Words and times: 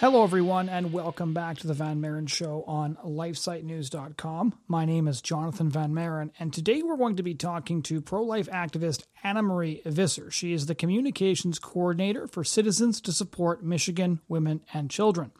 Hello, 0.00 0.24
everyone, 0.24 0.70
and 0.70 0.94
welcome 0.94 1.34
back 1.34 1.58
to 1.58 1.66
the 1.66 1.74
Van 1.74 2.00
Maren 2.00 2.26
Show 2.26 2.64
on 2.66 2.96
LifeSiteNews.com. 3.04 4.54
My 4.66 4.86
name 4.86 5.06
is 5.06 5.20
Jonathon 5.20 5.68
Van 5.68 5.92
Maren, 5.92 6.32
and 6.38 6.54
today 6.54 6.80
we're 6.80 6.96
going 6.96 7.16
to 7.16 7.22
be 7.22 7.34
talking 7.34 7.82
to 7.82 8.00
pro 8.00 8.22
life 8.22 8.48
activist 8.48 9.02
Anna 9.22 9.42
Marie 9.42 9.82
Visser. 9.84 10.30
She 10.30 10.54
is 10.54 10.64
the 10.64 10.74
communications 10.74 11.58
coordinator 11.58 12.26
for 12.26 12.44
Citizens 12.44 13.02
to 13.02 13.12
Support 13.12 13.62
Michigan 13.62 14.20
Women 14.26 14.62
and 14.72 14.90
Children. 14.90 15.32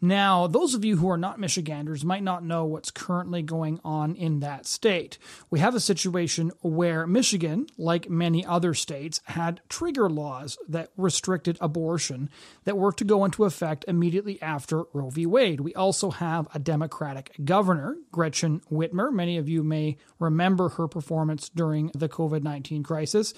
Now, 0.00 0.46
those 0.46 0.74
of 0.74 0.84
you 0.84 0.98
who 0.98 1.08
are 1.08 1.16
not 1.16 1.40
Michiganders 1.40 2.04
might 2.04 2.22
not 2.22 2.44
know 2.44 2.64
what's 2.64 2.90
currently 2.90 3.42
going 3.42 3.80
on 3.82 4.14
in 4.14 4.40
that 4.40 4.66
state. 4.66 5.16
We 5.50 5.60
have 5.60 5.74
a 5.74 5.80
situation 5.80 6.52
where 6.60 7.06
Michigan, 7.06 7.66
like 7.78 8.10
many 8.10 8.44
other 8.44 8.74
states, 8.74 9.20
had 9.24 9.62
trigger 9.68 10.10
laws 10.10 10.58
that 10.68 10.90
restricted 10.96 11.56
abortion 11.60 12.28
that 12.64 12.76
were 12.76 12.92
to 12.92 13.04
go 13.04 13.24
into 13.24 13.44
effect 13.44 13.84
immediately 13.88 14.40
after 14.42 14.84
Roe 14.92 15.10
v. 15.10 15.24
Wade. 15.24 15.60
We 15.60 15.74
also 15.74 16.10
have 16.10 16.46
a 16.54 16.58
Democratic 16.58 17.32
governor, 17.44 17.96
Gretchen 18.12 18.60
Whitmer. 18.70 19.12
Many 19.12 19.38
of 19.38 19.48
you 19.48 19.62
may 19.62 19.96
remember 20.18 20.70
her 20.70 20.88
performance 20.88 21.48
during 21.48 21.90
the 21.94 22.08
COVID 22.08 22.42
19 22.42 22.82
crisis, 22.82 23.32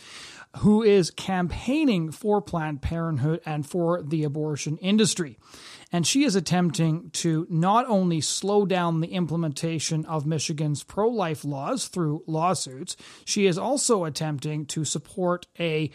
who 0.58 0.82
is 0.82 1.10
campaigning 1.10 2.10
for 2.10 2.42
Planned 2.42 2.82
Parenthood 2.82 3.40
and 3.46 3.66
for 3.66 4.02
the 4.02 4.24
abortion 4.24 4.76
industry. 4.78 5.38
And 5.90 6.06
she 6.06 6.24
is 6.24 6.36
attempting 6.36 7.10
to 7.12 7.46
not 7.48 7.86
only 7.88 8.20
slow 8.20 8.66
down 8.66 9.00
the 9.00 9.08
implementation 9.08 10.04
of 10.04 10.26
Michigan's 10.26 10.82
pro 10.82 11.08
life 11.08 11.44
laws 11.44 11.88
through 11.88 12.24
lawsuits, 12.26 12.96
she 13.24 13.46
is 13.46 13.56
also 13.56 14.04
attempting 14.04 14.66
to 14.66 14.84
support 14.84 15.46
a 15.58 15.90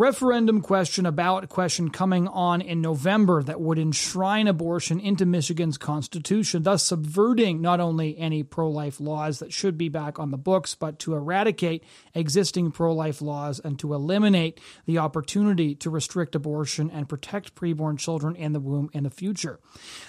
referendum 0.00 0.62
question, 0.62 1.04
a 1.04 1.12
ballot 1.12 1.50
question 1.50 1.90
coming 1.90 2.26
on 2.26 2.62
in 2.62 2.80
November 2.80 3.42
that 3.42 3.60
would 3.60 3.78
enshrine 3.78 4.48
abortion 4.48 4.98
into 4.98 5.26
Michigan's 5.26 5.76
constitution, 5.76 6.62
thus 6.62 6.82
subverting 6.82 7.60
not 7.60 7.80
only 7.80 8.16
any 8.16 8.42
pro 8.42 8.70
life 8.70 8.98
laws 8.98 9.40
that 9.40 9.52
should 9.52 9.76
be 9.76 9.90
back 9.90 10.18
on 10.18 10.30
the 10.30 10.38
books, 10.38 10.74
but 10.74 10.98
to 10.98 11.12
eradicate 11.12 11.84
existing 12.14 12.70
pro 12.70 12.94
life 12.94 13.20
laws 13.20 13.60
and 13.60 13.78
to 13.78 13.92
eliminate 13.92 14.58
the 14.86 14.96
opportunity 14.96 15.74
to 15.74 15.90
restrict 15.90 16.34
abortion 16.34 16.90
and 16.90 17.06
protect 17.06 17.54
preborn 17.54 17.98
children 17.98 18.34
in 18.34 18.54
the 18.54 18.60
womb 18.60 18.88
in 18.94 19.04
the 19.04 19.10
future. 19.10 19.60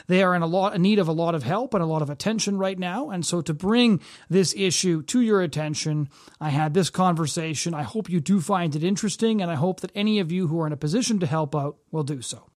They 0.08 0.23
are 0.23 0.33
in 0.33 0.42
a 0.42 0.48
lot 0.48 0.73
in 0.73 0.83
need 0.83 1.00
of 1.00 1.09
a 1.09 1.11
lot 1.11 1.36
of 1.36 1.44
help 1.44 1.73
and 1.73 1.83
a 1.83 1.88
lot 1.88 2.02
of 2.02 2.09
attention 2.09 2.58
right 2.58 2.80
now. 2.80 3.09
And 3.09 3.26
so 3.26 3.42
to 3.42 3.53
bring 3.53 4.00
this 4.30 4.53
issue 4.55 5.02
to 5.03 5.20
your 5.20 5.42
attention, 5.42 6.08
I 6.39 6.48
had 6.50 6.73
this 6.73 6.89
conversation. 6.89 7.73
I 7.73 7.83
hope 7.83 8.09
you 8.09 8.22
do 8.22 8.39
find 8.39 8.73
it 8.73 8.86
interesting 8.86 9.42
and 9.42 9.52
I 9.52 9.55
hope 9.55 9.81
that 9.82 9.92
any 9.94 10.20
of 10.20 10.32
you 10.32 10.48
who 10.48 10.60
are 10.62 10.68
in 10.68 10.74
a 10.74 10.78
position 10.78 11.20
to 11.20 11.26
help 11.26 11.56
out 11.56 11.78
will 11.92 12.04
do 12.04 12.22
so. 12.22 12.52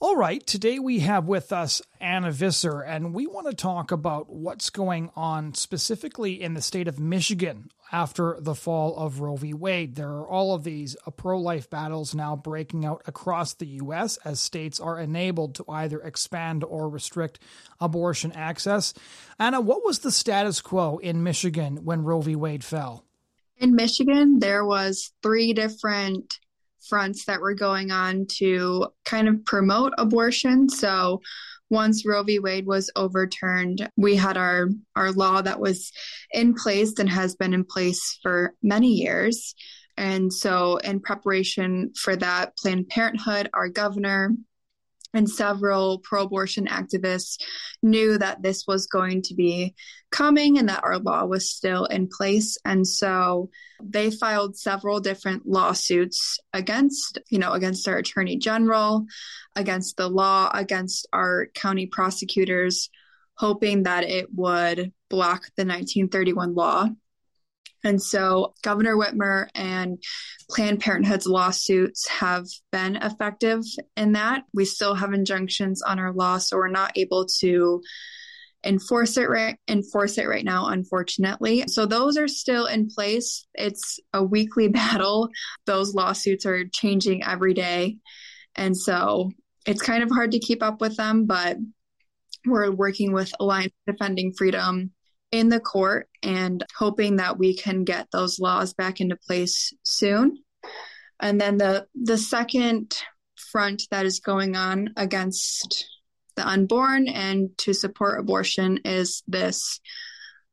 All 0.00 0.14
right, 0.14 0.46
today 0.46 0.78
we 0.78 1.00
have 1.00 1.26
with 1.26 1.52
us 1.52 1.82
Anna 2.00 2.30
Visser, 2.30 2.80
and 2.80 3.12
we 3.12 3.26
want 3.26 3.48
to 3.48 3.52
talk 3.52 3.90
about 3.90 4.30
what's 4.30 4.70
going 4.70 5.10
on 5.16 5.54
specifically 5.54 6.40
in 6.40 6.54
the 6.54 6.62
state 6.62 6.86
of 6.86 7.00
Michigan 7.00 7.70
after 7.90 8.36
the 8.38 8.54
fall 8.54 8.96
of 8.96 9.18
Roe 9.18 9.34
v. 9.34 9.52
Wade. 9.54 9.96
There 9.96 10.10
are 10.10 10.28
all 10.28 10.54
of 10.54 10.62
these 10.62 10.96
uh, 11.04 11.10
pro 11.10 11.40
life 11.40 11.68
battles 11.68 12.14
now 12.14 12.36
breaking 12.36 12.84
out 12.84 13.02
across 13.06 13.54
the 13.54 13.66
U.S. 13.66 14.18
as 14.24 14.40
states 14.40 14.78
are 14.78 15.00
enabled 15.00 15.56
to 15.56 15.64
either 15.68 16.00
expand 16.00 16.62
or 16.62 16.88
restrict 16.88 17.40
abortion 17.80 18.30
access. 18.32 18.94
Anna, 19.36 19.60
what 19.60 19.84
was 19.84 19.98
the 19.98 20.12
status 20.12 20.60
quo 20.60 20.98
in 20.98 21.24
Michigan 21.24 21.84
when 21.84 22.04
Roe 22.04 22.20
v. 22.20 22.36
Wade 22.36 22.62
fell? 22.62 23.04
In 23.58 23.74
Michigan, 23.74 24.38
there 24.38 24.64
was 24.64 25.12
three 25.22 25.52
different 25.52 26.38
fronts 26.88 27.24
that 27.26 27.40
were 27.40 27.54
going 27.54 27.90
on 27.90 28.26
to 28.38 28.86
kind 29.04 29.28
of 29.28 29.44
promote 29.44 29.92
abortion. 29.98 30.68
So 30.68 31.20
once 31.70 32.06
Roe 32.06 32.22
v. 32.22 32.38
Wade 32.38 32.66
was 32.66 32.90
overturned, 32.96 33.88
we 33.96 34.16
had 34.16 34.36
our, 34.36 34.68
our 34.96 35.12
law 35.12 35.42
that 35.42 35.60
was 35.60 35.92
in 36.32 36.54
place 36.54 36.98
and 36.98 37.08
has 37.08 37.36
been 37.36 37.52
in 37.52 37.64
place 37.64 38.18
for 38.22 38.54
many 38.62 38.92
years. 38.92 39.54
And 39.96 40.32
so, 40.32 40.76
in 40.76 41.00
preparation 41.00 41.92
for 41.96 42.14
that, 42.14 42.56
Planned 42.56 42.88
Parenthood, 42.88 43.50
our 43.52 43.68
governor, 43.68 44.30
and 45.14 45.28
several 45.28 45.98
pro 45.98 46.24
abortion 46.24 46.66
activists 46.66 47.38
knew 47.82 48.18
that 48.18 48.42
this 48.42 48.64
was 48.66 48.86
going 48.86 49.22
to 49.22 49.34
be 49.34 49.74
coming 50.10 50.58
and 50.58 50.68
that 50.68 50.84
our 50.84 50.98
law 50.98 51.24
was 51.24 51.50
still 51.50 51.84
in 51.86 52.08
place. 52.08 52.58
And 52.64 52.86
so 52.86 53.50
they 53.82 54.10
filed 54.10 54.56
several 54.56 55.00
different 55.00 55.46
lawsuits 55.46 56.38
against, 56.52 57.18
you 57.30 57.38
know, 57.38 57.52
against 57.52 57.88
our 57.88 57.96
attorney 57.96 58.36
general, 58.36 59.06
against 59.56 59.96
the 59.96 60.08
law, 60.08 60.50
against 60.52 61.06
our 61.12 61.46
county 61.54 61.86
prosecutors, 61.86 62.90
hoping 63.34 63.84
that 63.84 64.04
it 64.04 64.28
would 64.34 64.92
block 65.08 65.42
the 65.56 65.64
1931 65.64 66.54
law. 66.54 66.88
And 67.84 68.02
so 68.02 68.54
Governor 68.62 68.96
Whitmer 68.96 69.48
and 69.54 70.02
Planned 70.50 70.80
Parenthood's 70.80 71.26
lawsuits 71.26 72.08
have 72.08 72.46
been 72.72 72.96
effective 72.96 73.62
in 73.96 74.12
that. 74.12 74.44
We 74.52 74.64
still 74.64 74.94
have 74.94 75.12
injunctions 75.12 75.82
on 75.82 75.98
our 75.98 76.12
law, 76.12 76.38
so 76.38 76.56
we're 76.56 76.68
not 76.68 76.96
able 76.96 77.26
to 77.40 77.80
enforce 78.64 79.16
it 79.16 79.28
right 79.30 79.56
enforce 79.68 80.18
it 80.18 80.26
right 80.26 80.44
now 80.44 80.66
unfortunately. 80.66 81.64
So 81.68 81.86
those 81.86 82.16
are 82.16 82.26
still 82.26 82.66
in 82.66 82.88
place. 82.88 83.46
It's 83.54 84.00
a 84.12 84.22
weekly 84.22 84.68
battle. 84.68 85.28
Those 85.66 85.94
lawsuits 85.94 86.44
are 86.44 86.64
changing 86.66 87.22
every 87.22 87.54
day. 87.54 87.98
And 88.56 88.76
so 88.76 89.30
it's 89.64 89.80
kind 89.80 90.02
of 90.02 90.10
hard 90.10 90.32
to 90.32 90.40
keep 90.40 90.62
up 90.62 90.80
with 90.80 90.96
them 90.96 91.26
but 91.26 91.56
we're 92.46 92.70
working 92.70 93.12
with 93.12 93.32
alliance 93.38 93.74
defending 93.86 94.32
freedom 94.36 94.90
in 95.30 95.48
the 95.48 95.60
court 95.60 96.08
and 96.22 96.64
hoping 96.76 97.16
that 97.16 97.38
we 97.38 97.56
can 97.56 97.84
get 97.84 98.08
those 98.10 98.38
laws 98.38 98.72
back 98.72 99.00
into 99.00 99.16
place 99.16 99.72
soon. 99.82 100.38
And 101.20 101.40
then 101.40 101.58
the 101.58 101.86
the 101.94 102.18
second 102.18 102.96
front 103.36 103.84
that 103.90 104.06
is 104.06 104.20
going 104.20 104.56
on 104.56 104.90
against 104.96 105.88
the 106.36 106.46
unborn 106.46 107.08
and 107.08 107.50
to 107.58 107.72
support 107.72 108.20
abortion 108.20 108.80
is 108.84 109.22
this 109.26 109.80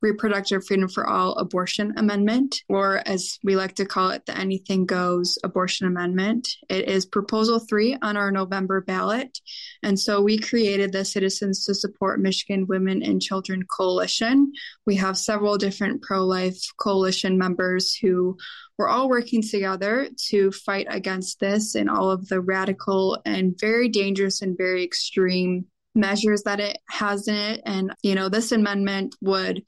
Reproductive 0.01 0.65
Freedom 0.65 0.87
for 0.87 1.07
All 1.07 1.33
Abortion 1.35 1.93
Amendment, 1.97 2.61
or 2.69 3.01
as 3.07 3.39
we 3.43 3.55
like 3.55 3.75
to 3.75 3.85
call 3.85 4.11
it, 4.11 4.25
the 4.25 4.37
Anything 4.37 4.85
Goes 4.85 5.37
Abortion 5.43 5.87
Amendment. 5.87 6.47
It 6.69 6.87
is 6.87 7.05
Proposal 7.05 7.59
3 7.59 7.97
on 8.01 8.17
our 8.17 8.31
November 8.31 8.81
ballot. 8.81 9.39
And 9.83 9.99
so 9.99 10.21
we 10.21 10.37
created 10.37 10.91
the 10.91 11.05
Citizens 11.05 11.65
to 11.65 11.73
Support 11.73 12.19
Michigan 12.19 12.67
Women 12.67 13.01
and 13.01 13.21
Children 13.21 13.63
Coalition. 13.75 14.51
We 14.85 14.95
have 14.95 15.17
several 15.17 15.57
different 15.57 16.01
pro 16.01 16.25
life 16.25 16.59
coalition 16.77 17.37
members 17.37 17.95
who 17.95 18.37
we're 18.77 18.89
all 18.89 19.09
working 19.09 19.41
together 19.41 20.09
to 20.27 20.51
fight 20.51 20.87
against 20.89 21.39
this 21.39 21.75
and 21.75 21.89
all 21.89 22.11
of 22.11 22.27
the 22.27 22.41
radical 22.41 23.19
and 23.25 23.57
very 23.59 23.87
dangerous 23.87 24.41
and 24.41 24.57
very 24.57 24.83
extreme 24.83 25.65
measures 25.95 26.43
that 26.43 26.59
it 26.59 26.77
has 26.89 27.27
in 27.27 27.35
it. 27.35 27.61
And, 27.65 27.93
you 28.03 28.15
know, 28.15 28.29
this 28.29 28.51
amendment 28.51 29.15
would 29.21 29.63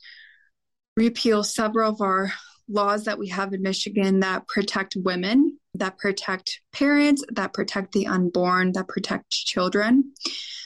repeal 0.96 1.44
several 1.44 1.92
of 1.92 2.02
our 2.02 2.32
laws 2.70 3.06
that 3.06 3.18
we 3.18 3.30
have 3.30 3.54
in 3.54 3.62
Michigan 3.62 4.20
that 4.20 4.48
protect 4.48 4.98
women, 4.98 5.58
that 5.76 5.98
protect 5.98 6.60
parents, 6.74 7.24
that 7.34 7.54
protect 7.54 7.94
the 7.94 8.08
unborn, 8.08 8.74
that 8.74 8.88
protect 8.88 9.32
children. 9.32 10.12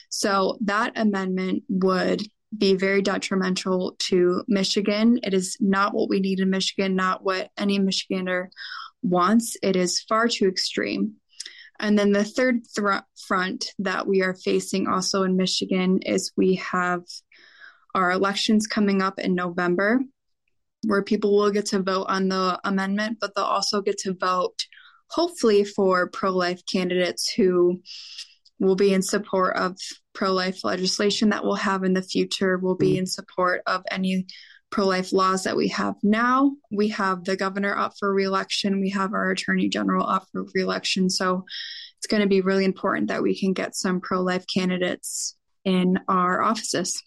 So 0.09 0.57
that 0.61 0.93
amendment 0.95 1.63
would 1.69 2.23
be 2.57 2.75
very 2.75 3.01
detrimental 3.01 3.95
to 3.99 4.43
Michigan. 4.47 5.19
It 5.23 5.33
is 5.33 5.57
not 5.59 5.93
what 5.93 6.09
we 6.09 6.19
need 6.19 6.39
in 6.39 6.49
Michigan, 6.49 6.95
not 6.95 7.23
what 7.23 7.49
any 7.57 7.79
Michigander 7.79 8.47
wants. 9.01 9.55
It 9.61 9.75
is 9.75 10.01
far 10.01 10.27
too 10.27 10.47
extreme. 10.47 11.15
And 11.81 11.97
then 11.97 12.11
the 12.11 12.23
third 12.23 12.61
th- 12.75 13.01
front 13.27 13.65
that 13.79 14.07
we 14.07 14.21
are 14.21 14.35
facing 14.35 14.87
also 14.87 15.23
in 15.23 15.35
Michigan 15.35 15.99
is 16.03 16.31
we 16.37 16.55
have 16.55 17.01
our 17.95 18.11
elections 18.11 18.67
coming 18.67 19.01
up 19.01 19.19
in 19.19 19.35
November 19.35 19.99
where 20.85 21.03
people 21.03 21.35
will 21.35 21.51
get 21.51 21.65
to 21.67 21.81
vote 21.81 22.05
on 22.07 22.29
the 22.29 22.59
amendment, 22.63 23.17
but 23.19 23.35
they'll 23.35 23.45
also 23.45 23.81
get 23.81 23.97
to 23.99 24.13
vote, 24.13 24.65
hopefully, 25.09 25.63
for 25.63 26.09
pro 26.09 26.31
life 26.31 26.61
candidates 26.71 27.31
who 27.31 27.81
will 28.59 28.75
be 28.75 28.93
in 28.93 29.01
support 29.01 29.55
of 29.57 29.75
pro 30.13 30.31
life 30.33 30.63
legislation 30.63 31.29
that 31.29 31.43
we'll 31.43 31.55
have 31.55 31.83
in 31.83 31.93
the 31.93 32.01
future, 32.01 32.57
will 32.57 32.75
be 32.75 32.91
mm-hmm. 32.91 32.99
in 32.99 33.05
support 33.07 33.61
of 33.65 33.83
any 33.91 34.25
pro 34.71 34.87
life 34.87 35.13
laws 35.13 35.43
that 35.43 35.55
we 35.55 35.67
have 35.67 35.95
now. 36.01 36.53
We 36.71 36.87
have 36.89 37.23
the 37.23 37.35
governor 37.35 37.77
up 37.77 37.93
for 37.99 38.13
reelection, 38.13 38.81
we 38.81 38.89
have 38.89 39.13
our 39.13 39.31
attorney 39.31 39.69
general 39.69 40.07
up 40.07 40.27
for 40.31 40.45
reelection. 40.55 41.09
So 41.09 41.45
it's 41.97 42.07
going 42.07 42.21
to 42.21 42.29
be 42.29 42.41
really 42.41 42.65
important 42.65 43.09
that 43.09 43.21
we 43.21 43.39
can 43.39 43.53
get 43.53 43.75
some 43.75 44.01
pro 44.01 44.21
life 44.21 44.45
candidates 44.51 45.35
in 45.65 45.99
our 46.07 46.41
offices 46.41 47.03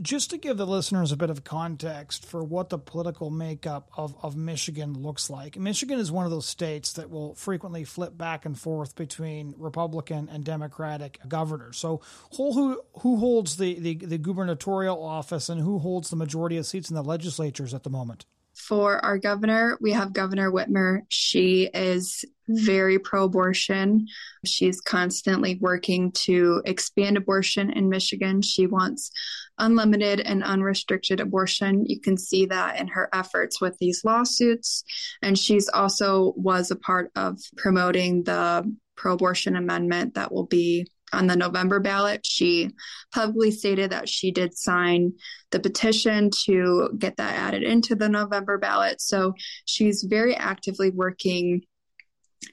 just 0.00 0.30
to 0.30 0.38
give 0.38 0.56
the 0.56 0.66
listeners 0.66 1.12
a 1.12 1.16
bit 1.16 1.30
of 1.30 1.44
context 1.44 2.24
for 2.24 2.42
what 2.42 2.70
the 2.70 2.78
political 2.78 3.30
makeup 3.30 3.88
of, 3.96 4.14
of 4.22 4.36
Michigan 4.36 4.94
looks 4.94 5.30
like, 5.30 5.58
Michigan 5.58 5.98
is 5.98 6.12
one 6.12 6.24
of 6.24 6.30
those 6.30 6.46
states 6.46 6.92
that 6.94 7.10
will 7.10 7.34
frequently 7.34 7.84
flip 7.84 8.16
back 8.16 8.44
and 8.44 8.58
forth 8.58 8.94
between 8.94 9.54
Republican 9.56 10.28
and 10.30 10.44
Democratic 10.44 11.18
governors. 11.28 11.78
So, 11.78 12.00
who, 12.36 12.80
who 13.00 13.16
holds 13.16 13.56
the, 13.56 13.78
the, 13.78 13.94
the 13.94 14.18
gubernatorial 14.18 15.02
office 15.02 15.48
and 15.48 15.60
who 15.60 15.78
holds 15.78 16.10
the 16.10 16.16
majority 16.16 16.56
of 16.56 16.66
seats 16.66 16.90
in 16.90 16.96
the 16.96 17.02
legislatures 17.02 17.74
at 17.74 17.82
the 17.82 17.90
moment? 17.90 18.26
For 18.56 19.04
our 19.04 19.18
governor, 19.18 19.76
we 19.82 19.92
have 19.92 20.14
Governor 20.14 20.50
Whitmer. 20.50 21.02
She 21.10 21.68
is 21.74 22.24
very 22.48 22.98
pro 22.98 23.24
abortion. 23.24 24.08
She's 24.46 24.80
constantly 24.80 25.56
working 25.60 26.10
to 26.12 26.62
expand 26.64 27.18
abortion 27.18 27.70
in 27.70 27.90
Michigan. 27.90 28.40
She 28.40 28.66
wants 28.66 29.10
unlimited 29.58 30.20
and 30.20 30.44
unrestricted 30.44 31.20
abortion. 31.20 31.84
You 31.86 32.00
can 32.00 32.16
see 32.16 32.46
that 32.46 32.78
in 32.78 32.88
her 32.88 33.08
efforts 33.12 33.60
with 33.60 33.76
these 33.78 34.04
lawsuits. 34.04 34.84
And 35.22 35.38
she's 35.38 35.68
also 35.68 36.34
was 36.36 36.70
a 36.70 36.76
part 36.76 37.10
of 37.16 37.38
promoting 37.56 38.24
the 38.24 38.70
pro 38.96 39.14
abortion 39.14 39.56
amendment 39.56 40.14
that 40.14 40.32
will 40.32 40.46
be 40.46 40.86
on 41.12 41.26
the 41.26 41.36
November 41.36 41.80
ballot. 41.80 42.24
She 42.24 42.70
publicly 43.14 43.50
stated 43.50 43.90
that 43.90 44.08
she 44.08 44.30
did 44.30 44.56
sign 44.56 45.12
the 45.50 45.60
petition 45.60 46.30
to 46.44 46.90
get 46.98 47.16
that 47.16 47.34
added 47.34 47.62
into 47.62 47.94
the 47.94 48.08
November 48.08 48.58
ballot. 48.58 49.00
So 49.00 49.34
she's 49.64 50.02
very 50.02 50.34
actively 50.34 50.90
working 50.90 51.62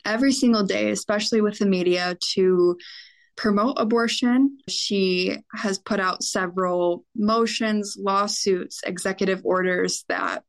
every 0.05 0.31
single 0.31 0.63
day, 0.63 0.91
especially 0.91 1.41
with 1.41 1.59
the 1.59 1.65
media, 1.65 2.17
to 2.33 2.77
promote 3.35 3.75
abortion. 3.79 4.57
She 4.67 5.37
has 5.53 5.79
put 5.79 5.99
out 5.99 6.23
several 6.23 7.05
motions, 7.15 7.97
lawsuits, 7.99 8.81
executive 8.85 9.41
orders 9.43 10.05
that 10.09 10.43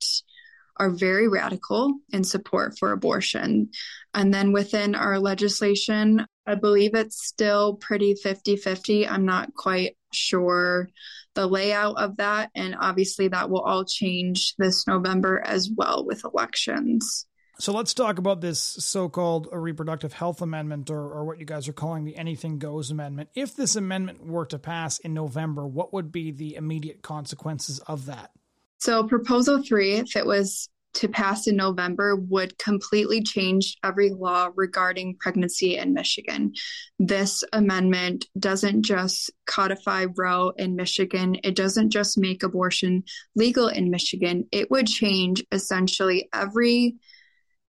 are 0.77 0.91
very 0.91 1.29
radical 1.29 1.95
in 2.13 2.25
support 2.25 2.77
for 2.79 2.93
abortion. 2.93 3.71
And 4.13 4.35
then 4.35 4.53
within 4.53 4.95
our 4.95 5.19
legislation, 5.19 6.27
I 6.47 6.57
believe 6.57 6.95
it's 6.95 7.27
still 7.27 7.77
pretty 7.77 8.15
50 8.15 8.57
50. 8.57 9.09
I'm 9.09 9.25
not 9.25 9.55
quite 9.55 9.97
sure 10.13 10.89
the 11.35 11.47
layout 11.47 11.97
of 11.99 12.17
that. 12.19 12.51
And 12.55 12.77
obviously, 12.79 13.29
that 13.29 13.51
will 13.51 13.61
all 13.61 13.85
change 13.85 14.55
this 14.59 14.87
November 14.87 15.43
as 15.45 15.71
well 15.75 16.05
with 16.05 16.25
elections. 16.25 17.27
So 17.59 17.73
let's 17.73 17.95
talk 17.95 18.19
about 18.19 18.41
this 18.41 18.59
so 18.61 19.09
called 19.09 19.49
reproductive 19.53 20.13
health 20.13 20.43
amendment, 20.43 20.91
or, 20.91 20.99
or 20.99 21.25
what 21.25 21.39
you 21.39 21.47
guys 21.47 21.69
are 21.69 21.73
calling 21.73 22.05
the 22.05 22.17
Anything 22.17 22.59
Goes 22.59 22.91
Amendment. 22.91 23.29
If 23.35 23.55
this 23.55 23.77
amendment 23.77 24.27
were 24.27 24.47
to 24.47 24.59
pass 24.59 24.99
in 24.99 25.15
November, 25.15 25.67
what 25.67 25.93
would 25.93 26.11
be 26.11 26.33
the 26.33 26.57
immediate 26.57 27.03
consequences 27.03 27.79
of 27.81 28.07
that? 28.07 28.33
So, 28.79 29.05
Proposal 29.05 29.63
3, 29.63 29.95
if 29.95 30.17
it 30.17 30.27
was 30.27 30.69
to 30.95 31.09
pass 31.09 31.47
in 31.47 31.57
November 31.57 32.17
would 32.17 32.57
completely 32.59 33.23
change 33.23 33.77
every 33.83 34.11
law 34.11 34.51
regarding 34.55 35.17
pregnancy 35.17 35.77
in 35.77 35.93
Michigan. 35.93 36.53
This 36.99 37.43
amendment 37.53 38.27
doesn't 38.39 38.83
just 38.83 39.31
codify 39.47 40.07
Roe 40.17 40.51
in 40.57 40.77
Michigan, 40.77 41.37
it 41.43 41.57
doesn't 41.57 41.91
just 41.91 42.17
make 42.17 42.43
abortion 42.43 43.05
legal 43.35 43.69
in 43.69 43.91
Michigan. 43.91 44.47
It 44.53 44.71
would 44.71 44.87
change 44.87 45.45
essentially 45.51 46.29
every 46.33 46.97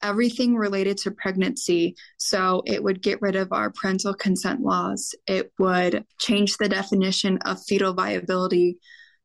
everything 0.01 0.55
related 0.55 0.97
to 0.97 1.11
pregnancy. 1.11 1.95
So 2.17 2.63
it 2.65 2.83
would 2.83 3.01
get 3.01 3.21
rid 3.21 3.35
of 3.35 3.51
our 3.51 3.71
parental 3.71 4.13
consent 4.13 4.61
laws. 4.61 5.15
It 5.27 5.51
would 5.59 6.05
change 6.19 6.57
the 6.57 6.69
definition 6.69 7.39
of 7.45 7.63
fetal 7.63 7.93
viability 7.93 8.77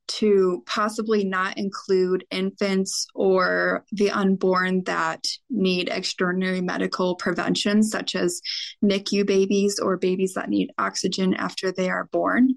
to 0.09 0.63
possibly 0.67 1.25
not 1.25 1.57
include 1.57 2.25
infants 2.31 3.07
or 3.15 3.85
the 3.93 4.11
unborn 4.11 4.83
that 4.85 5.25
need 5.49 5.89
extraordinary 5.89 6.61
medical 6.61 7.15
prevention, 7.17 7.83
such 7.83 8.15
as 8.15 8.41
NICU 8.85 9.27
babies 9.27 9.79
or 9.79 9.97
babies 9.97 10.35
that 10.35 10.49
need 10.51 10.71
oxygen 10.79 11.35
after 11.35 11.73
they 11.73 11.89
are 11.89 12.09
born. 12.13 12.55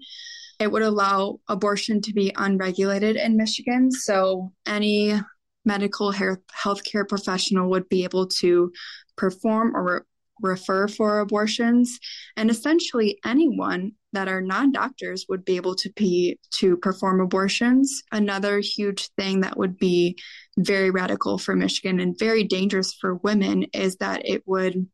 It 0.59 0.71
would 0.71 0.81
allow 0.81 1.39
abortion 1.47 2.01
to 2.01 2.13
be 2.13 2.33
unregulated 2.35 3.15
in 3.15 3.38
Michigan. 3.38 3.91
So, 3.91 4.53
any 4.65 5.19
medical 5.65 6.12
health 6.12 6.83
care 6.83 7.06
professional 7.06 7.69
would 7.69 7.89
be 7.89 8.03
able 8.03 8.27
to 8.27 8.71
perform 9.17 9.75
or 9.75 10.06
refer 10.41 10.88
for 10.88 11.19
abortions. 11.19 12.00
And 12.35 12.50
essentially 12.50 13.19
anyone 13.25 13.94
that 14.13 14.27
are 14.27 14.41
non-doctors 14.41 15.25
would 15.29 15.45
be 15.45 15.56
able 15.56 15.75
to 15.75 15.91
be 15.94 16.39
to 16.56 16.77
perform 16.77 17.19
abortions. 17.19 18.03
Another 18.12 18.59
huge 18.59 19.09
thing 19.17 19.41
that 19.41 19.57
would 19.57 19.77
be 19.77 20.17
very 20.57 20.89
radical 20.89 21.38
for 21.38 21.56
michigan 21.56 22.00
and 22.00 22.17
very 22.17 22.44
dangerous 22.44 22.94
for 22.94 23.15
women 23.15 23.63
is 23.73 23.97
that 23.97 24.27
it 24.27 24.44
would 24.45 24.88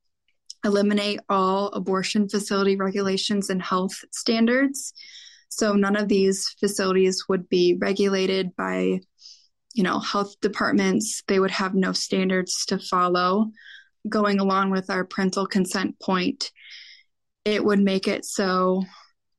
eliminate 0.64 1.20
all 1.30 1.68
abortion 1.70 2.30
facility 2.30 2.76
regulations 2.76 3.50
and 3.50 3.62
health 3.62 3.94
standards. 4.12 4.94
So 5.50 5.74
none 5.74 5.96
of 5.96 6.08
these 6.08 6.56
facilities 6.60 7.26
would 7.28 7.50
be 7.50 7.78
regulated 7.80 8.56
by 8.56 9.02
you 9.74 9.84
know 9.84 10.00
health 10.00 10.34
departments 10.42 11.24
they 11.28 11.40
would 11.40 11.52
have 11.52 11.74
no 11.74 11.92
standards 11.92 12.66
to 12.66 12.78
follow 12.78 13.52
going 14.10 14.40
along 14.40 14.72
with 14.72 14.90
our 14.90 15.06
parental 15.06 15.46
consent 15.46 16.00
point, 16.00 16.52
it 17.46 17.64
would 17.64 17.80
make 17.80 18.08
it 18.08 18.26
so 18.26 18.84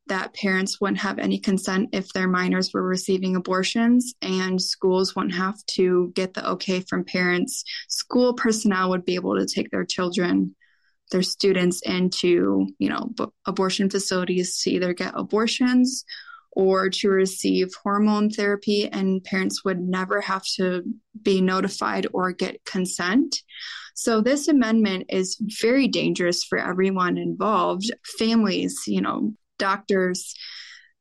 that 0.09 0.35
parents 0.35 0.81
wouldn't 0.81 0.99
have 0.99 1.19
any 1.19 1.39
consent 1.39 1.89
if 1.93 2.13
their 2.13 2.29
minors 2.29 2.73
were 2.75 2.83
receiving 2.83 3.37
abortions 3.37 4.15
and 4.21 4.61
schools 4.61 5.15
wouldn't 5.15 5.35
have 5.35 5.65
to 5.67 6.13
get 6.15 6.35
the 6.35 6.49
okay 6.51 6.81
from 6.81 7.05
parents. 7.05 7.65
School 7.89 8.35
personnel 8.35 8.91
would 8.91 9.05
be 9.05 9.15
able 9.15 9.39
to 9.39 9.47
take 9.47 9.71
their 9.71 9.85
children, 9.85 10.57
their 11.13 11.23
students 11.23 11.81
into, 11.83 12.67
you 12.79 12.89
know, 12.89 13.11
b- 13.17 13.27
abortion 13.47 13.89
facilities 13.89 14.61
to 14.61 14.71
either 14.71 14.93
get 14.93 15.13
abortions 15.15 16.05
or 16.53 16.89
to 16.91 17.09
receive 17.09 17.69
hormone 17.83 18.31
therapy 18.31 18.89
and 18.89 19.25
parents 19.25 19.65
would 19.65 19.81
never 19.81 20.21
have 20.21 20.45
to 20.57 20.83
be 21.23 21.41
notified 21.41 22.07
or 22.13 22.33
get 22.33 22.65
consent. 22.65 23.37
So 23.95 24.21
this 24.21 24.49
amendment 24.49 25.07
is 25.09 25.39
very 25.61 25.89
dangerous 25.89 26.45
for 26.45 26.59
everyone 26.59 27.19
involved, 27.19 27.91
families, 28.19 28.83
you 28.87 29.01
know, 29.01 29.33
doctors, 29.59 30.35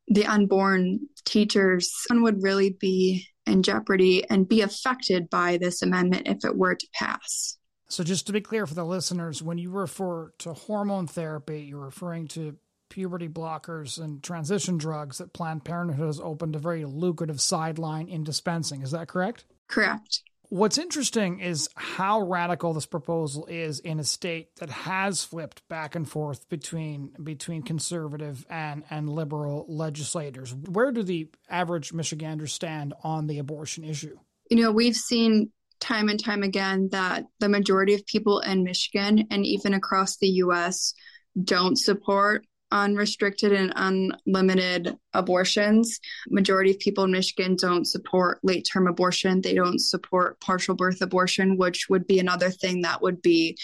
the 0.08 0.26
unborn, 0.26 1.00
teachers, 1.26 1.92
one 2.08 2.22
would 2.24 2.44
really 2.44 2.72
be 2.80 3.26
in 3.46 3.64
jeopardy 3.64 4.30
and 4.30 4.48
be 4.48 4.62
affected 4.62 5.30
by 5.30 5.58
this 5.58 5.82
amendment 5.82 6.28
if 6.28 6.44
it 6.44 6.58
were 6.58 6.76
to 6.76 6.88
pass. 6.94 7.58
So, 7.90 8.04
just 8.04 8.28
to 8.28 8.34
be 8.34 8.42
clear 8.42 8.66
for 8.66 8.74
the 8.74 8.86
listeners, 8.86 9.44
when 9.44 9.58
you 9.58 9.70
refer 9.70 10.32
to 10.40 10.54
hormone 10.54 11.08
therapy, 11.08 11.64
you're 11.64 11.86
referring 11.86 12.28
to 12.30 12.56
puberty 12.92 13.28
blockers 13.28 14.00
and 14.00 14.22
transition 14.22 14.78
drugs 14.78 15.18
that 15.18 15.34
Planned 15.34 15.64
Parenthood 15.64 16.06
has 16.06 16.20
opened 16.20 16.56
a 16.56 16.60
very 16.60 16.86
lucrative 16.86 17.42
sideline 17.42 18.08
in 18.08 18.24
dispensing. 18.24 18.84
Is 18.84 18.92
that 18.92 19.08
correct? 19.08 19.46
Correct. 19.68 20.22
What's 20.50 20.78
interesting 20.78 21.40
is 21.40 21.70
how 21.76 22.20
radical 22.20 22.74
this 22.74 22.86
proposal 22.86 23.46
is 23.46 23.80
in 23.80 24.02
a 24.02 24.04
state 24.04 24.54
that 24.58 24.70
has 24.70 25.24
flipped 25.24 25.66
back 25.70 25.96
and 25.96 26.08
forth 26.08 26.50
between 26.50 27.12
between 27.24 27.64
conservative 27.64 28.46
and, 28.50 28.84
and 28.90 29.08
liberal 29.10 29.66
legislators. 29.70 30.54
Where 30.54 30.92
do 30.92 31.04
the 31.04 31.30
average 31.50 31.94
Michiganders 31.94 32.52
stand 32.52 32.94
on 33.02 33.28
the 33.28 33.40
abortion 33.40 33.86
issue? 33.86 34.20
You 34.50 34.58
know, 34.58 34.74
we've 34.74 34.98
seen 34.98 35.52
time 35.80 36.10
and 36.10 36.22
time 36.22 36.44
again 36.44 36.90
that 36.92 37.24
the 37.40 37.48
majority 37.48 37.94
of 37.94 38.06
people 38.06 38.42
in 38.42 38.66
Michigan 38.66 39.28
and 39.32 39.46
even 39.46 39.74
across 39.74 40.18
the 40.18 40.28
US 40.28 40.94
don't 41.42 41.78
support 41.78 42.46
unrestricted 42.72 43.52
and 43.52 43.74
unlimited 43.76 44.98
abortions. 45.14 46.00
Majority 46.30 46.72
of 46.72 46.80
people 46.80 47.04
in 47.04 47.12
Michigan 47.12 47.56
don't 47.56 47.86
support 47.86 48.40
late 48.44 48.68
term 48.72 48.88
abortion. 48.88 49.42
They 49.42 49.54
don't 49.54 49.80
support 49.80 50.40
partial 50.42 50.76
birth 50.76 51.02
abortion, 51.02 51.58
which 51.58 51.90
would 51.90 52.08
be 52.08 52.20
another 52.20 52.50
thing 52.50 52.82
that 52.82 53.02
would 53.02 53.22
be 53.22 53.58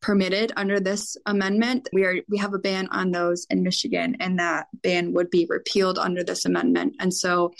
permitted 0.00 0.52
under 0.56 0.80
this 0.80 1.16
amendment. 1.26 1.88
We 1.92 2.04
are 2.04 2.16
we 2.28 2.38
have 2.38 2.54
a 2.54 2.58
ban 2.58 2.88
on 2.90 3.10
those 3.10 3.46
in 3.50 3.62
Michigan 3.62 4.16
and 4.20 4.38
that 4.38 4.66
ban 4.82 5.12
would 5.14 5.30
be 5.30 5.46
repealed 5.48 5.98
under 5.98 6.22
this 6.22 6.44
amendment. 6.44 6.96
And 7.00 7.12
so 7.12 7.52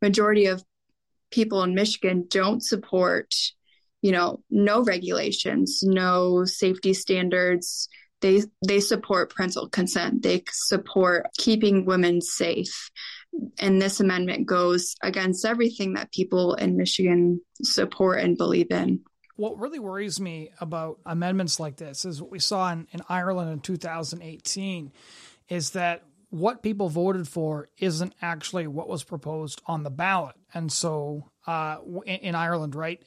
majority 0.00 0.46
of 0.46 0.64
people 1.30 1.62
in 1.62 1.74
Michigan 1.74 2.26
don't 2.28 2.62
support 2.62 3.34
you 4.02 4.12
know 4.12 4.42
no 4.50 4.82
regulations, 4.82 5.82
no 5.82 6.44
safety 6.44 6.94
standards, 6.94 7.88
they 8.20 8.42
they 8.66 8.80
support 8.80 9.34
parental 9.34 9.68
consent. 9.68 10.22
They 10.22 10.44
support 10.50 11.26
keeping 11.38 11.84
women 11.84 12.20
safe. 12.20 12.90
And 13.58 13.80
this 13.80 14.00
amendment 14.00 14.46
goes 14.46 14.96
against 15.02 15.44
everything 15.44 15.94
that 15.94 16.12
people 16.12 16.54
in 16.54 16.76
Michigan 16.76 17.40
support 17.62 18.20
and 18.20 18.36
believe 18.36 18.70
in. 18.70 19.00
What 19.36 19.58
really 19.58 19.78
worries 19.78 20.20
me 20.20 20.50
about 20.60 20.98
amendments 21.06 21.60
like 21.60 21.76
this 21.76 22.04
is 22.04 22.20
what 22.20 22.30
we 22.30 22.40
saw 22.40 22.72
in, 22.72 22.88
in 22.92 23.00
Ireland 23.08 23.50
in 23.52 23.60
2018 23.60 24.92
is 25.48 25.70
that 25.70 26.02
what 26.30 26.62
people 26.62 26.88
voted 26.88 27.26
for 27.26 27.68
isn't 27.78 28.14
actually 28.20 28.66
what 28.66 28.88
was 28.88 29.02
proposed 29.02 29.60
on 29.66 29.82
the 29.82 29.90
ballot. 29.90 30.36
And 30.52 30.70
so 30.70 31.30
uh, 31.46 31.78
in, 32.06 32.16
in 32.16 32.34
Ireland, 32.34 32.74
right, 32.74 33.02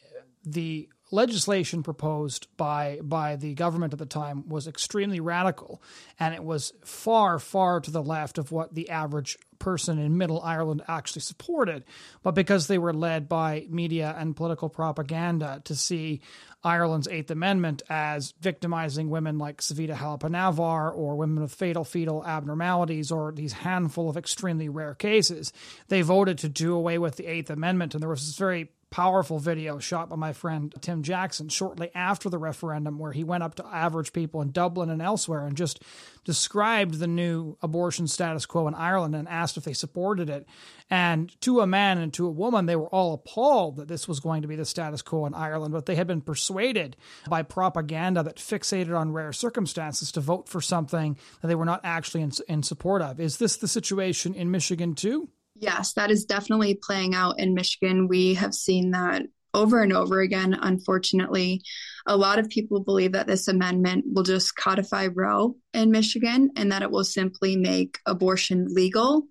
the 0.46 0.90
legislation 1.14 1.84
proposed 1.84 2.48
by 2.58 3.00
by 3.04 3.36
the 3.36 3.54
government 3.54 3.94
at 3.94 4.00
the 4.00 4.06
time 4.06 4.50
was 4.50 4.68
extremely 4.68 5.20
radical 5.20 5.82
and 6.20 6.34
it 6.34 6.44
was 6.44 6.74
far 6.84 7.38
far 7.38 7.80
to 7.80 7.92
the 7.92 8.02
left 8.02 8.40
of 8.40 8.52
what 8.52 8.74
the 8.74 8.90
average 8.90 9.38
person 9.64 9.98
in 9.98 10.18
middle 10.18 10.42
Ireland 10.42 10.82
actually 10.90 11.22
supported. 11.22 11.86
But 12.22 12.36
because 12.36 12.68
they 12.68 12.78
were 12.78 12.94
led 12.94 13.30
by 13.30 13.66
media 13.70 14.14
and 14.18 14.36
political 14.36 14.68
propaganda 14.68 15.62
to 15.64 15.76
see 15.76 16.20
Ireland's 16.66 17.08
8th 17.08 17.30
amendment 17.30 17.82
as 17.90 18.34
victimizing 18.42 19.10
women 19.10 19.38
like 19.38 19.62
Savita 19.62 19.96
Halappanavar 19.96 20.94
or 20.96 21.16
women 21.16 21.42
with 21.42 21.54
fatal 21.54 21.86
fetal 21.86 22.26
abnormalities 22.26 23.10
or 23.10 23.32
these 23.32 23.54
handful 23.54 24.10
of 24.10 24.18
extremely 24.18 24.68
rare 24.68 24.96
cases 24.96 25.54
they 25.88 26.02
voted 26.02 26.40
to 26.40 26.50
do 26.50 26.74
away 26.74 26.98
with 26.98 27.16
the 27.16 27.24
8th 27.24 27.50
amendment. 27.50 27.94
And 27.94 28.02
there 28.02 28.10
was 28.10 28.26
this 28.26 28.38
very 28.38 28.70
powerful 28.94 29.40
video 29.40 29.80
shot 29.80 30.08
by 30.08 30.16
my 30.16 30.32
friend 30.34 30.72
Tim 30.80 31.02
Jackson 31.02 31.50
shortly 31.50 31.90
after 31.96 32.30
the 32.30 32.38
referendum, 32.38 33.00
where 33.00 33.12
he 33.12 33.24
went 33.24 33.42
up 33.42 33.56
to 33.56 33.66
average 33.66 34.14
people 34.14 34.40
in 34.40 34.52
Dublin 34.52 34.92
and 34.92 35.02
elsewhere 35.02 35.48
and 35.48 35.58
just 35.58 35.82
described 36.26 37.00
the 37.00 37.08
new 37.08 37.58
abortion 37.64 38.06
status 38.06 38.46
quo 38.46 38.68
in 38.68 38.76
Ireland 38.76 39.16
and 39.16 39.28
asked 39.28 39.58
if 39.58 39.64
they 39.64 39.74
supported 39.74 40.30
it. 40.30 40.46
And 40.92 41.36
to 41.42 41.62
a 41.62 41.66
man 41.66 41.98
and 41.98 42.14
to 42.14 42.28
a 42.28 42.32
woman, 42.32 42.68
they 42.68 42.76
were 42.76 42.88
all 42.90 43.16
appalled 43.16 43.78
that 43.78 43.88
this 43.88 44.08
was 44.08 44.20
going 44.20 44.44
to 44.44 44.48
be 44.48 44.56
the 44.56 44.64
status 44.64 45.02
quo 45.02 45.26
in 45.26 45.34
Ireland, 45.34 45.74
but 45.74 45.88
they 45.88 45.96
had 45.96 46.06
been 46.06 46.22
persuaded 46.22 46.96
by 47.28 47.42
propaganda 47.42 48.22
that 48.22 48.36
fixated 48.36 48.96
on 48.96 49.12
rare 49.12 49.34
circumstances 49.34 50.12
to 50.12 50.22
vote 50.22 50.48
for 50.48 50.62
something 50.62 51.18
that 51.42 51.48
they 51.48 51.56
were 51.56 51.66
not 51.66 51.82
actually 51.84 52.22
in, 52.22 52.32
in 52.48 52.62
support 52.62 53.02
of. 53.02 53.20
Is 53.20 53.38
this 53.38 53.58
the 53.58 53.68
situation 53.68 54.36
in 54.36 54.52
Michigan 54.52 54.94
too? 54.94 55.30
Yes, 55.56 55.94
that 55.94 56.12
is 56.12 56.26
definitely 56.26 56.76
playing 56.76 57.14
out 57.14 57.40
in 57.40 57.54
Michigan. 57.54 58.08
We 58.08 58.34
have 58.36 58.54
seen 58.54 58.92
that 58.92 59.24
over 59.54 59.82
and 59.82 59.94
over 59.94 60.20
again, 60.20 60.58
unfortunately. 60.60 61.62
A 62.08 62.18
lot 62.18 62.40
of 62.40 62.50
people 62.50 62.80
believe 62.80 63.12
that 63.12 63.28
this 63.28 63.48
amendment 63.48 64.06
will 64.12 64.24
just 64.24 64.56
codify 64.56 65.08
Roe 65.14 65.56
in 65.74 65.92
Michigan 65.92 66.50
and 66.56 66.72
that 66.72 66.82
it 66.82 66.92
will 66.92 67.04
simply 67.04 67.56
make 67.56 68.00
abortion 68.06 68.68
legal. 68.70 69.28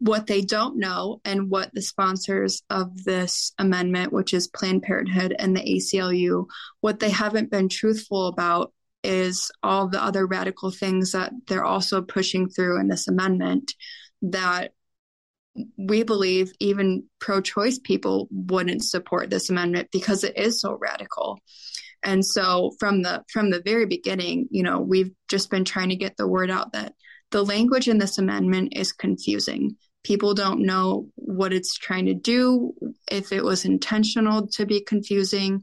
What 0.00 0.26
they 0.26 0.42
don't 0.42 0.78
know, 0.78 1.22
and 1.24 1.48
what 1.48 1.72
the 1.72 1.80
sponsors 1.80 2.62
of 2.68 3.04
this 3.04 3.52
amendment, 3.58 4.12
which 4.12 4.34
is 4.34 4.46
Planned 4.48 4.82
Parenthood 4.82 5.34
and 5.38 5.56
the 5.56 5.62
ACLU, 5.62 6.46
what 6.82 6.98
they 6.98 7.08
haven't 7.08 7.50
been 7.50 7.70
truthful 7.70 8.26
about 8.26 8.74
is 9.02 9.50
all 9.62 9.88
the 9.88 10.02
other 10.02 10.26
radical 10.26 10.70
things 10.70 11.12
that 11.12 11.32
they're 11.46 11.64
also 11.64 12.02
pushing 12.02 12.48
through 12.48 12.78
in 12.78 12.88
this 12.88 13.08
amendment 13.08 13.72
that 14.20 14.72
we 15.76 16.02
believe 16.02 16.52
even 16.60 17.04
pro 17.18 17.40
choice 17.40 17.78
people 17.78 18.28
wouldn't 18.30 18.84
support 18.84 19.30
this 19.30 19.50
amendment 19.50 19.88
because 19.92 20.24
it 20.24 20.36
is 20.36 20.60
so 20.60 20.74
radical. 20.74 21.38
And 22.02 22.24
so 22.24 22.72
from 22.78 23.02
the 23.02 23.24
from 23.32 23.50
the 23.50 23.62
very 23.64 23.86
beginning, 23.86 24.48
you 24.50 24.62
know, 24.62 24.80
we've 24.80 25.10
just 25.28 25.50
been 25.50 25.64
trying 25.64 25.88
to 25.88 25.96
get 25.96 26.16
the 26.16 26.28
word 26.28 26.50
out 26.50 26.72
that 26.72 26.94
the 27.30 27.44
language 27.44 27.88
in 27.88 27.98
this 27.98 28.18
amendment 28.18 28.74
is 28.76 28.92
confusing. 28.92 29.76
People 30.04 30.34
don't 30.34 30.64
know 30.64 31.08
what 31.16 31.52
it's 31.52 31.74
trying 31.74 32.06
to 32.06 32.14
do, 32.14 32.72
if 33.10 33.32
it 33.32 33.42
was 33.42 33.64
intentional 33.64 34.46
to 34.48 34.66
be 34.66 34.80
confusing. 34.80 35.62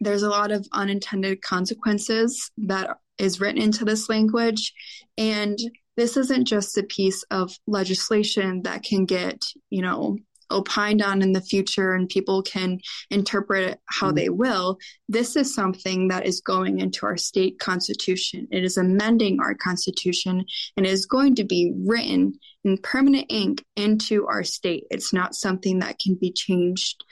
There's 0.00 0.22
a 0.22 0.30
lot 0.30 0.52
of 0.52 0.66
unintended 0.72 1.42
consequences 1.42 2.50
that 2.58 2.96
is 3.18 3.40
written 3.40 3.60
into 3.60 3.84
this 3.84 4.08
language. 4.08 4.72
And 5.18 5.58
this 5.96 6.16
isn't 6.16 6.46
just 6.46 6.78
a 6.78 6.82
piece 6.82 7.22
of 7.30 7.52
legislation 7.66 8.62
that 8.62 8.82
can 8.82 9.04
get, 9.04 9.44
you 9.70 9.82
know, 9.82 10.16
opined 10.50 11.02
on 11.02 11.22
in 11.22 11.32
the 11.32 11.40
future 11.40 11.94
and 11.94 12.08
people 12.08 12.42
can 12.42 12.80
interpret 13.10 13.70
it 13.70 13.78
how 13.86 14.08
mm-hmm. 14.08 14.16
they 14.16 14.28
will. 14.28 14.78
This 15.08 15.36
is 15.36 15.54
something 15.54 16.08
that 16.08 16.26
is 16.26 16.40
going 16.40 16.80
into 16.80 17.06
our 17.06 17.16
state 17.16 17.58
constitution. 17.58 18.48
It 18.50 18.64
is 18.64 18.76
amending 18.76 19.38
our 19.40 19.54
constitution 19.54 20.44
and 20.76 20.86
is 20.86 21.06
going 21.06 21.36
to 21.36 21.44
be 21.44 21.72
written 21.86 22.34
in 22.64 22.78
permanent 22.78 23.26
ink 23.28 23.64
into 23.76 24.26
our 24.26 24.44
state. 24.44 24.84
It's 24.90 25.12
not 25.12 25.34
something 25.34 25.78
that 25.80 25.98
can 25.98 26.16
be 26.20 26.32
changed 26.32 27.04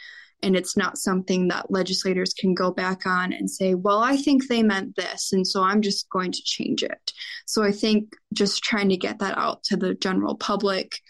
and 0.42 0.56
it's 0.56 0.76
not 0.76 0.98
something 0.98 1.48
that 1.48 1.70
legislators 1.70 2.32
can 2.32 2.54
go 2.54 2.70
back 2.70 3.06
on 3.06 3.32
and 3.32 3.50
say, 3.50 3.74
well, 3.74 3.98
I 3.98 4.16
think 4.16 4.46
they 4.46 4.62
meant 4.62 4.96
this, 4.96 5.32
and 5.32 5.46
so 5.46 5.62
I'm 5.62 5.82
just 5.82 6.08
going 6.10 6.32
to 6.32 6.42
change 6.44 6.82
it. 6.82 7.12
So 7.46 7.62
I 7.62 7.72
think 7.72 8.14
just 8.32 8.62
trying 8.62 8.88
to 8.90 8.96
get 8.96 9.18
that 9.18 9.36
out 9.36 9.64
to 9.64 9.76
the 9.76 9.94
general 9.94 10.36
public, 10.36 11.00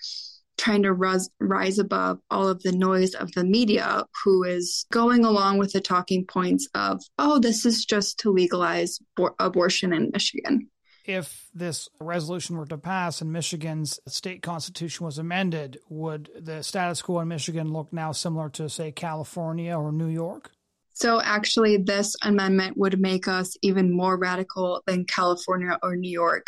trying 0.56 0.82
to 0.84 0.92
rise, 0.92 1.28
rise 1.40 1.78
above 1.78 2.18
all 2.30 2.48
of 2.48 2.62
the 2.62 2.72
noise 2.72 3.14
of 3.14 3.30
the 3.32 3.44
media 3.44 4.04
who 4.24 4.44
is 4.44 4.86
going 4.90 5.24
along 5.24 5.58
with 5.58 5.72
the 5.72 5.80
talking 5.80 6.24
points 6.24 6.68
of, 6.74 7.02
oh, 7.18 7.38
this 7.38 7.66
is 7.66 7.84
just 7.84 8.18
to 8.20 8.30
legalize 8.30 8.98
bo- 9.16 9.34
abortion 9.38 9.92
in 9.92 10.10
Michigan 10.12 10.68
if 11.08 11.48
this 11.54 11.88
resolution 12.00 12.58
were 12.58 12.66
to 12.66 12.76
pass 12.76 13.22
and 13.22 13.32
Michigan's 13.32 13.98
state 14.06 14.42
constitution 14.42 15.06
was 15.06 15.18
amended, 15.18 15.78
would 15.88 16.30
the 16.38 16.62
status 16.62 17.00
quo 17.00 17.20
in 17.20 17.28
Michigan 17.28 17.72
look 17.72 17.92
now 17.92 18.12
similar 18.12 18.50
to, 18.50 18.68
say, 18.68 18.92
California 18.92 19.76
or 19.76 19.90
New 19.90 20.08
York? 20.08 20.50
So, 20.92 21.20
actually, 21.20 21.78
this 21.78 22.14
amendment 22.22 22.76
would 22.76 23.00
make 23.00 23.26
us 23.26 23.56
even 23.62 23.90
more 23.90 24.18
radical 24.18 24.82
than 24.86 25.06
California 25.06 25.78
or 25.82 25.96
New 25.96 26.10
York. 26.10 26.46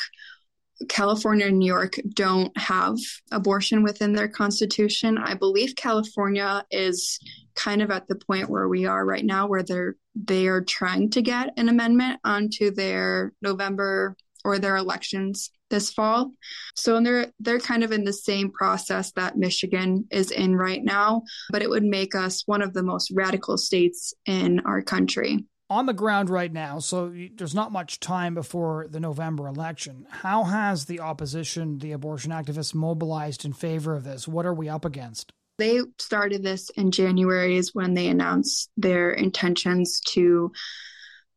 California 0.88 1.46
and 1.46 1.58
New 1.58 1.66
York 1.66 1.96
don't 2.14 2.56
have 2.58 2.96
abortion 3.32 3.82
within 3.82 4.12
their 4.12 4.28
constitution. 4.28 5.18
I 5.18 5.34
believe 5.34 5.76
California 5.76 6.64
is 6.70 7.18
kind 7.54 7.82
of 7.82 7.90
at 7.90 8.08
the 8.08 8.16
point 8.16 8.50
where 8.50 8.68
we 8.68 8.86
are 8.86 9.04
right 9.04 9.24
now, 9.24 9.46
where 9.46 9.62
they're 9.62 9.96
they 10.14 10.48
are 10.48 10.62
trying 10.62 11.10
to 11.10 11.22
get 11.22 11.50
an 11.56 11.68
amendment 11.68 12.20
onto 12.24 12.70
their 12.70 13.32
November 13.40 14.16
or 14.44 14.58
their 14.58 14.76
elections 14.76 15.50
this 15.70 15.92
fall. 15.92 16.32
So 16.74 17.00
they're 17.00 17.32
they're 17.38 17.60
kind 17.60 17.84
of 17.84 17.92
in 17.92 18.04
the 18.04 18.12
same 18.12 18.50
process 18.50 19.12
that 19.12 19.38
Michigan 19.38 20.06
is 20.10 20.30
in 20.30 20.56
right 20.56 20.82
now, 20.82 21.22
but 21.50 21.62
it 21.62 21.70
would 21.70 21.84
make 21.84 22.14
us 22.14 22.42
one 22.46 22.62
of 22.62 22.74
the 22.74 22.82
most 22.82 23.10
radical 23.14 23.56
states 23.56 24.12
in 24.26 24.60
our 24.60 24.82
country. 24.82 25.46
On 25.70 25.86
the 25.86 25.92
ground 25.92 26.30
right 26.30 26.52
now, 26.52 26.80
so 26.80 27.14
there's 27.36 27.54
not 27.54 27.70
much 27.70 28.00
time 28.00 28.34
before 28.34 28.88
the 28.90 28.98
November 28.98 29.46
election. 29.46 30.04
How 30.10 30.42
has 30.42 30.86
the 30.86 30.98
opposition, 30.98 31.78
the 31.78 31.92
abortion 31.92 32.32
activists, 32.32 32.74
mobilized 32.74 33.44
in 33.44 33.52
favor 33.52 33.94
of 33.94 34.02
this? 34.02 34.26
What 34.26 34.46
are 34.46 34.54
we 34.54 34.68
up 34.68 34.84
against? 34.84 35.30
They 35.58 35.80
started 35.98 36.42
this 36.42 36.70
in 36.70 36.90
January, 36.90 37.56
is 37.56 37.72
when 37.72 37.94
they 37.94 38.08
announced 38.08 38.70
their 38.76 39.12
intentions 39.12 40.00
to 40.08 40.50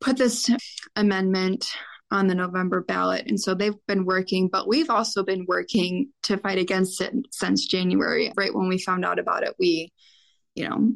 put 0.02 0.18
this 0.18 0.50
amendment 0.96 1.72
on 2.14 2.28
the 2.28 2.36
November 2.36 2.82
ballot. 2.82 3.26
And 3.28 3.40
so 3.40 3.56
they've 3.56 3.74
been 3.88 4.06
working, 4.06 4.48
but 4.48 4.68
we've 4.68 4.92
also 4.92 5.24
been 5.24 5.46
working 5.48 6.10
to 6.24 6.38
fight 6.38 6.60
against 6.60 7.02
it 7.02 7.12
since 7.32 7.66
January. 7.66 8.32
Right 8.38 8.54
when 8.54 8.70
we 8.70 8.78
found 8.78 9.04
out 9.04 9.18
about 9.18 9.44
it, 9.44 9.56
we, 9.60 9.92
you 10.54 10.70
know, 10.70 10.94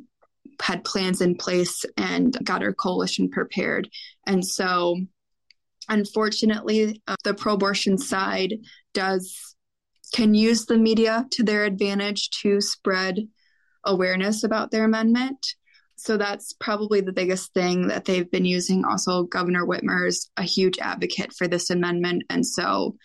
had 0.61 0.85
plans 0.85 1.19
in 1.19 1.35
place 1.35 1.83
and 1.97 2.37
got 2.43 2.61
our 2.61 2.73
coalition 2.73 3.29
prepared. 3.29 3.89
And 4.27 4.45
so, 4.45 4.95
unfortunately, 5.89 7.01
uh, 7.07 7.15
the 7.23 7.33
pro 7.33 7.55
abortion 7.55 7.97
side 7.97 8.53
does 8.93 9.55
can 10.13 10.35
use 10.35 10.67
the 10.67 10.77
media 10.77 11.25
to 11.31 11.43
their 11.43 11.65
advantage 11.65 12.29
to 12.29 12.61
spread 12.61 13.27
awareness 13.83 14.43
about 14.43 14.69
their 14.69 14.85
amendment 14.85 15.55
so 15.97 16.15
that's 16.15 16.53
probably 16.53 17.01
the 17.01 17.11
biggest 17.11 17.53
thing 17.53 17.87
that 17.87 18.05
they've 18.05 18.29
been 18.29 18.45
using. 18.45 18.85
Also, 18.85 19.23
Governor 19.23 19.65
Whitmer's 19.65 20.29
a 20.37 20.43
huge 20.43 20.77
advocate 20.79 21.33
for 21.33 21.47
this 21.47 21.71
amendment. 21.71 22.23
And 22.29 22.45
so 22.45 22.95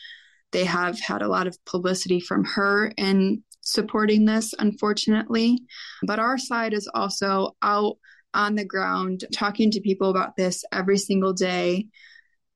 they 0.53 0.67
have 0.67 1.01
had 1.01 1.23
a 1.23 1.29
lot 1.29 1.47
of 1.47 1.57
publicity 1.65 2.21
from 2.21 2.45
her 2.45 2.93
in 2.99 3.43
supporting 3.63 4.27
this, 4.27 4.55
unfortunately. 4.59 5.63
But 6.07 6.19
our 6.19 6.37
side 6.37 6.75
is 6.75 6.89
also 6.93 7.57
out 7.63 7.97
on 8.35 8.57
the 8.57 8.65
ground 8.65 9.25
talking 9.33 9.71
to 9.71 9.81
people 9.81 10.11
about 10.11 10.37
this 10.37 10.63
every 10.71 10.99
single 10.99 11.33
day. 11.33 11.87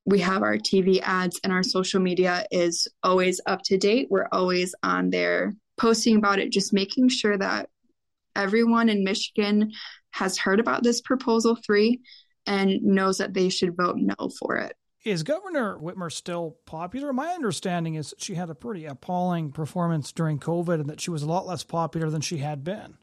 We 0.05 0.21
have 0.21 0.43
our 0.43 0.59
TV 0.59 1.01
ads 1.03 1.41
and 1.45 1.53
our 1.53 1.63
social 1.63 2.01
media 2.01 2.47
is 2.51 2.87
always 3.03 3.41
up 3.47 3.63
to 3.65 3.79
date. 3.79 4.09
We're 4.11 4.29
always 4.31 4.75
on 4.83 5.09
there 5.09 5.55
posting 5.79 6.17
about 6.17 6.41
it, 6.41 6.53
just 6.53 6.75
making 6.75 7.09
sure 7.09 7.37
that 7.39 7.71
everyone 8.37 8.89
in 8.89 9.03
Michigan 9.03 9.73
has 10.17 10.39
heard 10.39 10.61
about 10.61 10.83
this 10.83 11.01
proposal 11.01 11.57
three 11.65 12.01
and 12.47 12.83
knows 12.83 13.19
that 13.19 13.35
they 13.35 13.49
should 13.49 13.77
vote 13.77 13.97
no 13.97 14.31
for 14.39 14.57
it. 14.57 14.75
Is 15.05 15.23
Governor 15.23 15.79
Whitmer 15.79 16.11
still 16.11 16.57
popular? 16.65 17.13
My 17.13 17.29
understanding 17.29 17.95
is 17.95 18.15
she 18.19 18.35
had 18.35 18.51
a 18.51 18.55
pretty 18.55 18.87
appalling 18.87 19.53
performance 19.53 20.11
during 20.11 20.41
COVID 20.41 20.81
and 20.81 20.89
that 20.89 21.01
she 21.01 21.11
was 21.11 21.23
a 21.23 21.27
lot 21.29 21.47
less 21.47 21.63
popular 21.63 22.11
than 22.11 22.23
she 22.23 22.39
had 22.39 22.65
been. 22.65 22.97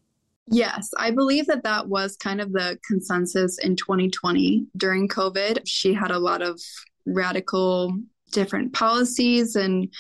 Yes, 0.48 0.90
I 0.98 1.12
believe 1.12 1.46
that 1.46 1.64
that 1.64 1.88
was 1.88 2.18
kind 2.18 2.42
of 2.42 2.52
the 2.52 2.78
consensus 2.86 3.58
in 3.60 3.78
2020 3.78 4.66
during 4.76 5.08
COVID. 5.08 5.60
She 5.66 5.94
had 5.94 6.12
a 6.12 6.20
lot 6.20 6.42
of 6.42 6.60
radical 7.06 7.96
different 8.32 8.74
policies 8.74 9.56
and 9.56 9.94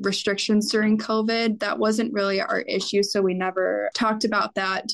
restrictions 0.00 0.70
during 0.70 0.98
COVID. 0.98 1.60
That 1.60 1.78
wasn't 1.78 2.12
really 2.12 2.40
our 2.40 2.60
issue. 2.60 3.02
So 3.02 3.22
we 3.22 3.32
never 3.32 3.88
talked 3.94 4.24
about 4.24 4.54
that 4.56 4.90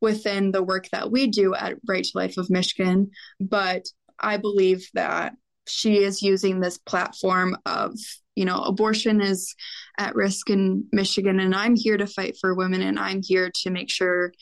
within 0.00 0.52
the 0.52 0.62
work 0.62 0.88
that 0.92 1.10
we 1.10 1.26
do 1.26 1.54
at 1.54 1.76
Right 1.86 2.04
to 2.04 2.10
Life 2.14 2.36
of 2.36 2.50
Michigan. 2.50 3.10
But 3.38 3.86
I 4.18 4.36
believe 4.36 4.88
that 4.94 5.34
she 5.66 5.98
is 5.98 6.22
using 6.22 6.60
this 6.60 6.78
platform 6.78 7.56
of, 7.66 7.94
you 8.34 8.44
know, 8.44 8.62
abortion 8.62 9.20
is 9.20 9.54
at 9.98 10.14
risk 10.14 10.50
in 10.50 10.86
Michigan, 10.92 11.40
and 11.40 11.54
I'm 11.54 11.76
here 11.76 11.96
to 11.96 12.06
fight 12.06 12.36
for 12.40 12.54
women, 12.54 12.82
and 12.82 12.98
I'm 12.98 13.20
here 13.22 13.50
to 13.62 13.70
make 13.70 13.90
sure 13.90 14.32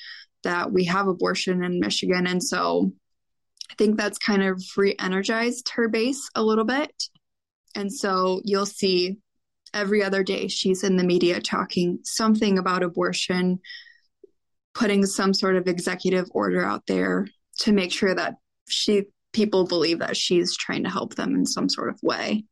that 0.44 0.72
we 0.72 0.84
have 0.84 1.08
abortion 1.08 1.64
in 1.64 1.80
Michigan. 1.80 2.26
And 2.26 2.42
so 2.42 2.92
I 3.70 3.74
think 3.74 3.96
that's 3.96 4.18
kind 4.18 4.42
of 4.42 4.62
re 4.76 4.94
energized 4.98 5.70
her 5.70 5.88
base 5.88 6.28
a 6.34 6.42
little 6.42 6.64
bit. 6.64 6.92
And 7.74 7.92
so 7.92 8.40
you'll 8.44 8.66
see 8.66 9.18
every 9.74 10.02
other 10.02 10.22
day 10.22 10.48
she's 10.48 10.82
in 10.82 10.96
the 10.96 11.04
media 11.04 11.40
talking 11.40 11.98
something 12.04 12.58
about 12.58 12.82
abortion, 12.82 13.60
putting 14.78 15.04
some 15.04 15.34
sort 15.34 15.56
of 15.56 15.66
executive 15.66 16.28
order 16.30 16.64
out 16.64 16.86
there 16.86 17.26
to 17.58 17.72
make 17.72 17.90
sure 17.90 18.14
that 18.14 18.34
she 18.68 19.04
people 19.32 19.66
believe 19.66 19.98
that 19.98 20.16
she's 20.16 20.56
trying 20.56 20.84
to 20.84 20.90
help 20.90 21.16
them 21.16 21.34
in 21.34 21.44
some 21.44 21.68
sort 21.68 21.88
of 21.88 21.98
way. 22.02 22.44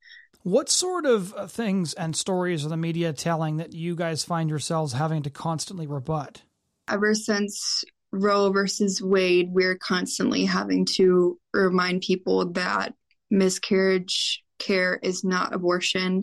What 0.43 0.69
sort 0.69 1.07
of 1.07 1.33
uh, 1.35 1.47
things 1.47 1.95
and 1.95 2.15
stories 2.15 2.67
are 2.67 2.69
the 2.69 2.77
media 2.77 3.13
telling 3.13 3.59
that 3.59 3.73
you 3.73 3.95
guys 3.95 4.25
find 4.25 4.51
yourselves 4.51 4.93
having 4.93 5.23
to 5.23 5.31
constantly 5.31 5.87
rebut? 5.87 6.43
Ever 6.89 7.15
since 7.15 7.85
Roe 8.13 8.51
versus 8.51 9.01
Wade, 9.01 9.49
we're 9.53 9.79
constantly 9.79 10.45
having 10.45 10.85
to 10.97 11.39
remind 11.53 12.03
people 12.03 12.53
that 12.53 12.93
miscarriage 13.31 14.43
care 14.59 14.99
is 15.03 15.23
not 15.23 15.55
abortion 15.55 16.23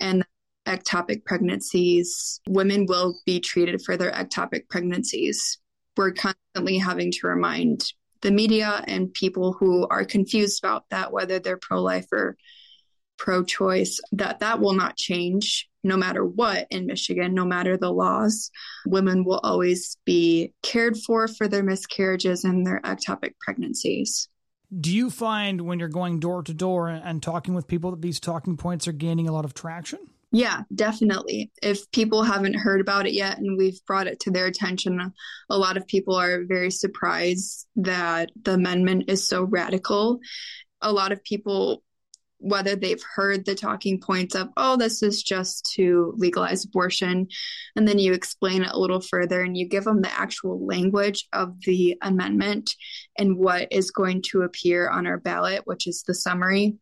and 0.00 0.24
ectopic 0.66 1.24
pregnancies, 1.24 2.40
women 2.48 2.86
will 2.86 3.18
be 3.26 3.40
treated 3.40 3.82
for 3.82 3.96
their 3.96 4.12
ectopic 4.12 4.68
pregnancies. 4.68 5.58
We're 5.96 6.12
constantly 6.12 6.78
having 6.78 7.12
to 7.12 7.26
remind 7.26 7.92
the 8.22 8.30
media 8.30 8.82
and 8.86 9.12
people 9.12 9.52
who 9.52 9.86
are 9.88 10.04
confused 10.04 10.62
about 10.64 10.84
that, 10.90 11.12
whether 11.12 11.38
they're 11.38 11.58
pro 11.58 11.82
life 11.82 12.06
or 12.12 12.36
pro 13.18 13.44
choice, 13.44 14.00
that 14.12 14.40
that 14.40 14.60
will 14.60 14.72
not 14.72 14.96
change 14.96 15.68
no 15.84 15.96
matter 15.96 16.24
what 16.24 16.66
in 16.70 16.86
Michigan, 16.86 17.34
no 17.34 17.44
matter 17.44 17.76
the 17.76 17.90
laws. 17.90 18.50
Women 18.86 19.24
will 19.24 19.40
always 19.42 19.96
be 20.04 20.54
cared 20.62 20.96
for 20.96 21.28
for 21.28 21.48
their 21.48 21.62
miscarriages 21.62 22.44
and 22.44 22.66
their 22.66 22.80
ectopic 22.82 23.32
pregnancies. 23.40 24.28
Do 24.80 24.94
you 24.94 25.10
find 25.10 25.62
when 25.62 25.78
you're 25.78 25.88
going 25.88 26.18
door 26.18 26.42
to 26.44 26.54
door 26.54 26.88
and 26.88 27.22
talking 27.22 27.52
with 27.52 27.68
people 27.68 27.90
that 27.90 28.00
these 28.00 28.18
talking 28.18 28.56
points 28.56 28.88
are 28.88 28.92
gaining 28.92 29.28
a 29.28 29.32
lot 29.32 29.44
of 29.44 29.52
traction? 29.52 29.98
Yeah, 30.34 30.62
definitely. 30.74 31.52
If 31.62 31.90
people 31.90 32.22
haven't 32.22 32.54
heard 32.54 32.80
about 32.80 33.06
it 33.06 33.12
yet 33.12 33.38
and 33.38 33.58
we've 33.58 33.84
brought 33.86 34.06
it 34.06 34.20
to 34.20 34.30
their 34.30 34.46
attention, 34.46 35.12
a 35.50 35.58
lot 35.58 35.76
of 35.76 35.86
people 35.86 36.14
are 36.14 36.44
very 36.44 36.70
surprised 36.70 37.66
that 37.76 38.30
the 38.40 38.54
amendment 38.54 39.04
is 39.08 39.28
so 39.28 39.42
radical. 39.42 40.20
A 40.80 40.90
lot 40.90 41.12
of 41.12 41.22
people 41.22 41.82
whether 42.42 42.74
they've 42.74 43.02
heard 43.14 43.44
the 43.44 43.54
talking 43.54 44.00
points 44.00 44.34
of, 44.34 44.48
oh, 44.56 44.76
this 44.76 45.02
is 45.02 45.22
just 45.22 45.70
to 45.76 46.12
legalize 46.16 46.64
abortion. 46.64 47.28
And 47.76 47.86
then 47.86 48.00
you 48.00 48.12
explain 48.12 48.62
it 48.62 48.72
a 48.72 48.78
little 48.78 49.00
further 49.00 49.42
and 49.42 49.56
you 49.56 49.68
give 49.68 49.84
them 49.84 50.02
the 50.02 50.12
actual 50.12 50.66
language 50.66 51.28
of 51.32 51.54
the 51.64 51.96
amendment 52.02 52.74
and 53.16 53.38
what 53.38 53.68
is 53.70 53.92
going 53.92 54.22
to 54.30 54.42
appear 54.42 54.90
on 54.90 55.06
our 55.06 55.18
ballot, 55.18 55.62
which 55.66 55.86
is 55.86 56.02
the 56.02 56.14
summary. 56.14 56.74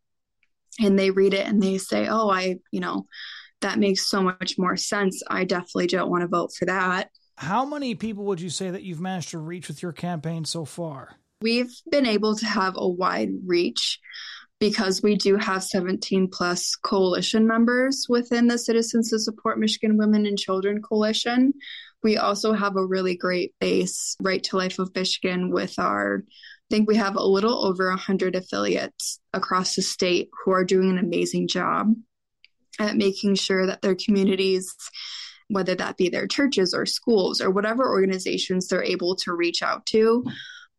And 0.79 0.97
they 0.97 1.11
read 1.11 1.35
it 1.35 1.45
and 1.45 1.61
they 1.61 1.77
say, 1.77 2.07
oh, 2.07 2.29
I, 2.29 2.57
you 2.71 2.79
know, 2.79 3.05
that 3.61 3.79
makes 3.79 4.09
so 4.09 4.21
much 4.21 4.57
more 4.57 4.77
sense. 4.77 5.21
I 5.29 5.45
definitely 5.45 5.87
don't 5.87 6.09
want 6.09 6.21
to 6.21 6.27
vote 6.27 6.51
for 6.57 6.65
that. 6.65 7.09
How 7.37 7.65
many 7.65 7.95
people 7.95 8.25
would 8.25 8.41
you 8.41 8.49
say 8.49 8.69
that 8.69 8.83
you've 8.83 8.99
managed 8.99 9.29
to 9.29 9.39
reach 9.39 9.67
with 9.67 9.81
your 9.81 9.93
campaign 9.93 10.45
so 10.45 10.65
far? 10.65 11.15
We've 11.41 11.73
been 11.89 12.05
able 12.05 12.35
to 12.35 12.45
have 12.45 12.75
a 12.77 12.87
wide 12.87 13.31
reach 13.45 13.99
because 14.59 15.01
we 15.01 15.15
do 15.15 15.37
have 15.37 15.63
17 15.63 16.27
plus 16.27 16.75
coalition 16.75 17.47
members 17.47 18.05
within 18.07 18.47
the 18.47 18.59
Citizens 18.59 19.09
to 19.09 19.17
Support 19.17 19.57
Michigan 19.57 19.97
Women 19.97 20.27
and 20.27 20.37
Children 20.37 20.83
Coalition. 20.83 21.53
We 22.03 22.17
also 22.17 22.53
have 22.53 22.75
a 22.75 22.85
really 22.85 23.17
great 23.17 23.55
base, 23.59 24.15
Right 24.21 24.43
to 24.43 24.57
Life 24.57 24.77
of 24.77 24.93
Michigan, 24.93 25.51
with 25.51 25.79
our, 25.79 26.23
I 26.27 26.67
think 26.69 26.87
we 26.87 26.97
have 26.97 27.15
a 27.15 27.23
little 27.23 27.65
over 27.65 27.89
100 27.89 28.35
affiliates 28.35 29.19
across 29.33 29.75
the 29.75 29.81
state 29.81 30.29
who 30.45 30.51
are 30.51 30.63
doing 30.63 30.91
an 30.91 30.99
amazing 30.99 31.47
job 31.47 31.95
at 32.79 32.95
making 32.95 33.35
sure 33.35 33.65
that 33.67 33.81
their 33.81 33.95
communities 33.95 34.75
whether 35.47 35.75
that 35.75 35.97
be 35.97 36.07
their 36.07 36.27
churches 36.27 36.73
or 36.73 36.85
schools 36.85 37.41
or 37.41 37.51
whatever 37.51 37.89
organizations 37.89 38.67
they're 38.67 38.83
able 38.83 39.17
to 39.17 39.33
reach 39.33 39.61
out 39.61 39.85
to 39.85 40.23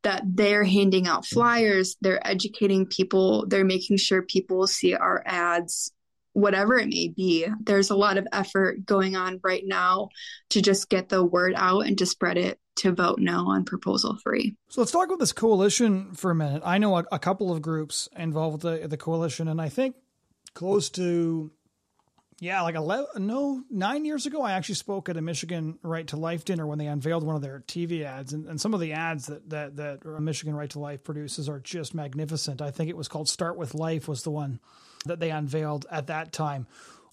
that 0.02 0.22
they're 0.26 0.64
handing 0.64 1.06
out 1.06 1.26
flyers, 1.26 1.96
they're 2.00 2.26
educating 2.26 2.86
people, 2.86 3.46
they're 3.46 3.64
making 3.64 3.96
sure 3.96 4.22
people 4.22 4.66
see 4.66 4.94
our 4.94 5.22
ads, 5.24 5.92
whatever 6.32 6.76
it 6.76 6.88
may 6.88 7.08
be. 7.08 7.46
There's 7.62 7.90
a 7.90 7.96
lot 7.96 8.18
of 8.18 8.26
effort 8.32 8.84
going 8.84 9.16
on 9.16 9.40
right 9.44 9.62
now 9.64 10.08
to 10.50 10.60
just 10.60 10.88
get 10.88 11.08
the 11.08 11.24
word 11.24 11.54
out 11.56 11.86
and 11.86 11.96
to 11.98 12.06
spread 12.06 12.36
it 12.36 12.58
to 12.74 12.92
vote 12.92 13.18
no 13.18 13.48
on 13.48 13.64
proposal 13.64 14.16
three. 14.22 14.56
So 14.70 14.80
let's 14.80 14.92
talk 14.92 15.06
about 15.06 15.18
this 15.18 15.32
coalition 15.32 16.14
for 16.14 16.30
a 16.30 16.34
minute. 16.34 16.62
I 16.64 16.78
know 16.78 16.96
a, 16.96 17.04
a 17.12 17.18
couple 17.18 17.52
of 17.52 17.62
groups 17.62 18.08
involved 18.16 18.64
with 18.64 18.80
the, 18.80 18.88
the 18.88 18.96
coalition, 18.96 19.46
and 19.46 19.60
I 19.60 19.68
think 19.68 19.94
close 20.54 20.90
to 20.90 21.52
yeah, 22.42 22.62
like 22.62 22.74
11, 22.74 23.24
no, 23.24 23.62
nine 23.70 24.04
years 24.04 24.26
ago, 24.26 24.42
I 24.42 24.54
actually 24.54 24.74
spoke 24.74 25.08
at 25.08 25.16
a 25.16 25.22
Michigan 25.22 25.78
Right 25.80 26.08
to 26.08 26.16
Life 26.16 26.44
dinner 26.44 26.66
when 26.66 26.76
they 26.76 26.88
unveiled 26.88 27.22
one 27.22 27.36
of 27.36 27.40
their 27.40 27.62
TV 27.68 28.02
ads. 28.02 28.32
And, 28.32 28.48
and 28.48 28.60
some 28.60 28.74
of 28.74 28.80
the 28.80 28.94
ads 28.94 29.26
that, 29.26 29.48
that, 29.50 29.76
that 29.76 30.04
Michigan 30.20 30.56
Right 30.56 30.68
to 30.70 30.80
Life 30.80 31.04
produces 31.04 31.48
are 31.48 31.60
just 31.60 31.94
magnificent. 31.94 32.60
I 32.60 32.72
think 32.72 32.90
it 32.90 32.96
was 32.96 33.06
called 33.06 33.28
Start 33.28 33.56
with 33.56 33.74
Life, 33.74 34.08
was 34.08 34.24
the 34.24 34.32
one 34.32 34.58
that 35.06 35.20
they 35.20 35.30
unveiled 35.30 35.86
at 35.88 36.08
that 36.08 36.32
time. 36.32 36.66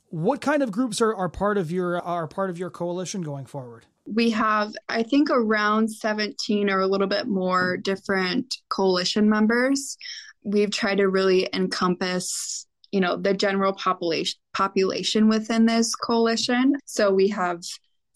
What 0.08 0.42
kind 0.42 0.64
of 0.64 0.72
groups 0.72 1.00
are, 1.00 1.14
are 1.14 1.30
part 1.30 1.60
of 1.60 1.70
your 1.70 2.02
are 2.02 2.28
part 2.28 2.50
of 2.50 2.58
your 2.58 2.72
coalition 2.72 3.22
going 3.22 3.46
forward? 3.46 3.86
We 4.08 4.32
have, 4.32 4.74
I 4.90 5.04
think, 5.04 5.30
around 5.30 5.92
17 5.92 6.72
or 6.72 6.80
a 6.80 6.88
little 6.88 7.06
bit 7.06 7.28
more 7.28 7.78
different 7.78 8.58
coalition 8.70 9.30
members. 9.30 9.96
We've 10.44 10.72
tried 10.72 10.98
to 10.98 11.08
really 11.08 11.48
encompass 11.54 12.66
you 12.92 13.00
know 13.00 13.16
the 13.16 13.34
general 13.34 13.74
population 13.74 14.40
population 14.54 15.28
within 15.28 15.66
this 15.66 15.96
coalition. 15.96 16.76
So 16.86 17.14
we 17.14 17.30
have 17.30 17.62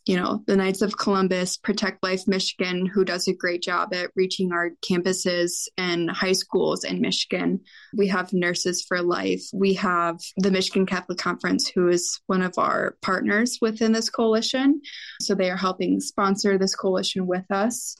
you 0.05 0.17
know 0.17 0.43
the 0.47 0.57
knights 0.57 0.81
of 0.81 0.97
columbus 0.97 1.55
protect 1.57 2.03
life 2.03 2.27
michigan 2.27 2.86
who 2.86 3.05
does 3.05 3.27
a 3.27 3.33
great 3.33 3.62
job 3.62 3.93
at 3.93 4.12
reaching 4.15 4.51
our 4.51 4.71
campuses 4.86 5.67
and 5.77 6.12
high 6.12 6.33
schools 6.33 6.83
in 6.83 6.99
michigan. 6.99 7.62
We 7.95 8.07
have 8.07 8.33
nurses 8.33 8.83
for 8.86 9.01
life. 9.01 9.43
We 9.53 9.73
have 9.75 10.19
the 10.38 10.51
michigan 10.51 10.86
catholic 10.86 11.17
conference 11.17 11.69
who 11.69 11.88
is 11.88 12.19
one 12.27 12.41
of 12.41 12.57
our 12.57 12.97
partners 13.01 13.59
within 13.62 13.93
this 13.93 14.09
coalition. 14.09 14.81
So 15.21 15.36
they 15.36 15.49
are 15.49 15.57
helping 15.57 16.01
sponsor 16.01 16.57
this 16.57 16.75
coalition 16.75 17.25
with 17.25 17.49
us. 17.49 17.95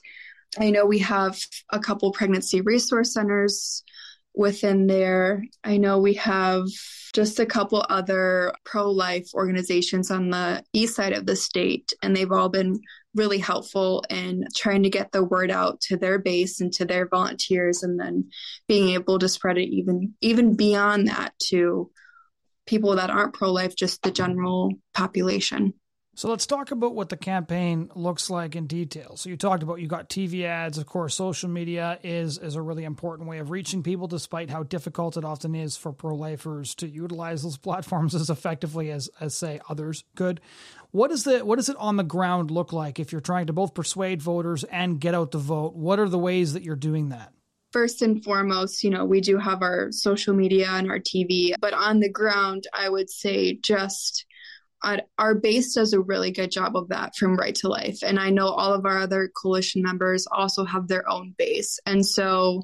I 0.58 0.70
know 0.70 0.86
we 0.86 1.00
have 1.00 1.38
a 1.70 1.80
couple 1.80 2.12
pregnancy 2.12 2.60
resource 2.60 3.14
centers 3.14 3.82
within 4.34 4.86
there. 4.86 5.44
I 5.62 5.76
know 5.76 5.98
we 5.98 6.14
have 6.14 6.66
just 7.12 7.38
a 7.38 7.46
couple 7.46 7.84
other 7.88 8.52
pro 8.64 8.90
life 8.90 9.28
organizations 9.34 10.10
on 10.10 10.30
the 10.30 10.64
east 10.72 10.96
side 10.96 11.12
of 11.12 11.26
the 11.26 11.36
state, 11.36 11.92
and 12.02 12.14
they've 12.14 12.32
all 12.32 12.48
been 12.48 12.80
really 13.14 13.38
helpful 13.38 14.04
in 14.10 14.44
trying 14.56 14.82
to 14.82 14.90
get 14.90 15.12
the 15.12 15.22
word 15.22 15.50
out 15.50 15.80
to 15.80 15.96
their 15.96 16.18
base 16.18 16.60
and 16.60 16.72
to 16.72 16.84
their 16.84 17.06
volunteers 17.06 17.82
and 17.82 17.98
then 17.98 18.28
being 18.66 18.90
able 18.90 19.18
to 19.18 19.28
spread 19.28 19.56
it 19.56 19.68
even 19.68 20.12
even 20.20 20.56
beyond 20.56 21.06
that 21.06 21.32
to 21.38 21.90
people 22.66 22.96
that 22.96 23.10
aren't 23.10 23.34
pro 23.34 23.52
life 23.52 23.76
just 23.76 24.02
the 24.02 24.10
general 24.10 24.72
population 24.94 25.72
so 26.14 26.28
let's 26.28 26.46
talk 26.46 26.70
about 26.70 26.94
what 26.94 27.08
the 27.08 27.16
campaign 27.16 27.90
looks 27.94 28.30
like 28.30 28.54
in 28.54 28.66
detail. 28.66 29.16
So 29.16 29.28
you 29.28 29.36
talked 29.36 29.62
about 29.62 29.80
you 29.80 29.88
got 29.88 30.08
TV 30.08 30.44
ads, 30.44 30.78
of 30.78 30.86
course, 30.86 31.14
social 31.16 31.48
media 31.48 31.98
is 32.02 32.38
is 32.38 32.54
a 32.54 32.62
really 32.62 32.84
important 32.84 33.28
way 33.28 33.38
of 33.38 33.50
reaching 33.50 33.82
people 33.82 34.06
despite 34.06 34.50
how 34.50 34.62
difficult 34.62 35.16
it 35.16 35.24
often 35.24 35.54
is 35.54 35.76
for 35.76 35.92
pro-lifers 35.92 36.74
to 36.76 36.88
utilize 36.88 37.42
those 37.42 37.56
platforms 37.64 38.14
as 38.14 38.30
effectively 38.30 38.90
as 38.90 39.10
as 39.20 39.36
say 39.36 39.60
others 39.68 40.04
could. 40.14 40.40
What 40.92 41.10
is 41.10 41.24
the 41.24 41.44
what 41.44 41.56
does 41.56 41.68
it 41.68 41.76
on 41.76 41.96
the 41.96 42.04
ground 42.04 42.50
look 42.50 42.72
like 42.72 43.00
if 43.00 43.10
you're 43.10 43.20
trying 43.20 43.46
to 43.46 43.52
both 43.52 43.74
persuade 43.74 44.22
voters 44.22 44.64
and 44.64 45.00
get 45.00 45.14
out 45.14 45.32
the 45.32 45.38
vote? 45.38 45.74
What 45.74 45.98
are 45.98 46.08
the 46.08 46.18
ways 46.18 46.52
that 46.52 46.62
you're 46.62 46.76
doing 46.76 47.08
that? 47.08 47.34
first 47.72 48.02
and 48.02 48.22
foremost, 48.22 48.84
you 48.84 48.90
know, 48.90 49.04
we 49.04 49.20
do 49.20 49.36
have 49.36 49.60
our 49.60 49.90
social 49.90 50.32
media 50.32 50.68
and 50.70 50.88
our 50.88 51.00
TV, 51.00 51.54
but 51.60 51.74
on 51.74 51.98
the 51.98 52.08
ground, 52.08 52.68
I 52.72 52.88
would 52.88 53.10
say 53.10 53.56
just 53.56 54.26
our 55.18 55.34
base 55.34 55.74
does 55.74 55.92
a 55.92 56.00
really 56.00 56.30
good 56.30 56.50
job 56.50 56.76
of 56.76 56.88
that 56.88 57.16
from 57.16 57.36
Right 57.36 57.54
to 57.56 57.68
Life. 57.68 57.98
And 58.02 58.18
I 58.18 58.30
know 58.30 58.48
all 58.48 58.72
of 58.72 58.84
our 58.86 58.98
other 58.98 59.30
coalition 59.42 59.82
members 59.82 60.26
also 60.30 60.64
have 60.64 60.88
their 60.88 61.08
own 61.08 61.34
base. 61.36 61.78
And 61.86 62.04
so, 62.04 62.62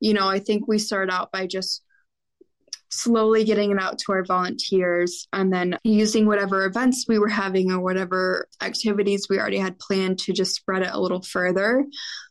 you 0.00 0.14
know, 0.14 0.28
I 0.28 0.38
think 0.38 0.68
we 0.68 0.78
start 0.78 1.10
out 1.10 1.32
by 1.32 1.46
just 1.46 1.82
slowly 2.88 3.44
getting 3.44 3.72
it 3.72 3.78
out 3.80 3.98
to 3.98 4.12
our 4.12 4.24
volunteers 4.24 5.26
and 5.32 5.52
then 5.52 5.78
using 5.84 6.26
whatever 6.26 6.64
events 6.64 7.06
we 7.08 7.18
were 7.18 7.28
having 7.28 7.70
or 7.70 7.80
whatever 7.80 8.48
activities 8.62 9.26
we 9.28 9.38
already 9.38 9.58
had 9.58 9.78
planned 9.78 10.18
to 10.18 10.32
just 10.32 10.54
spread 10.54 10.82
it 10.82 10.90
a 10.92 11.00
little 11.00 11.22
further. 11.22 11.84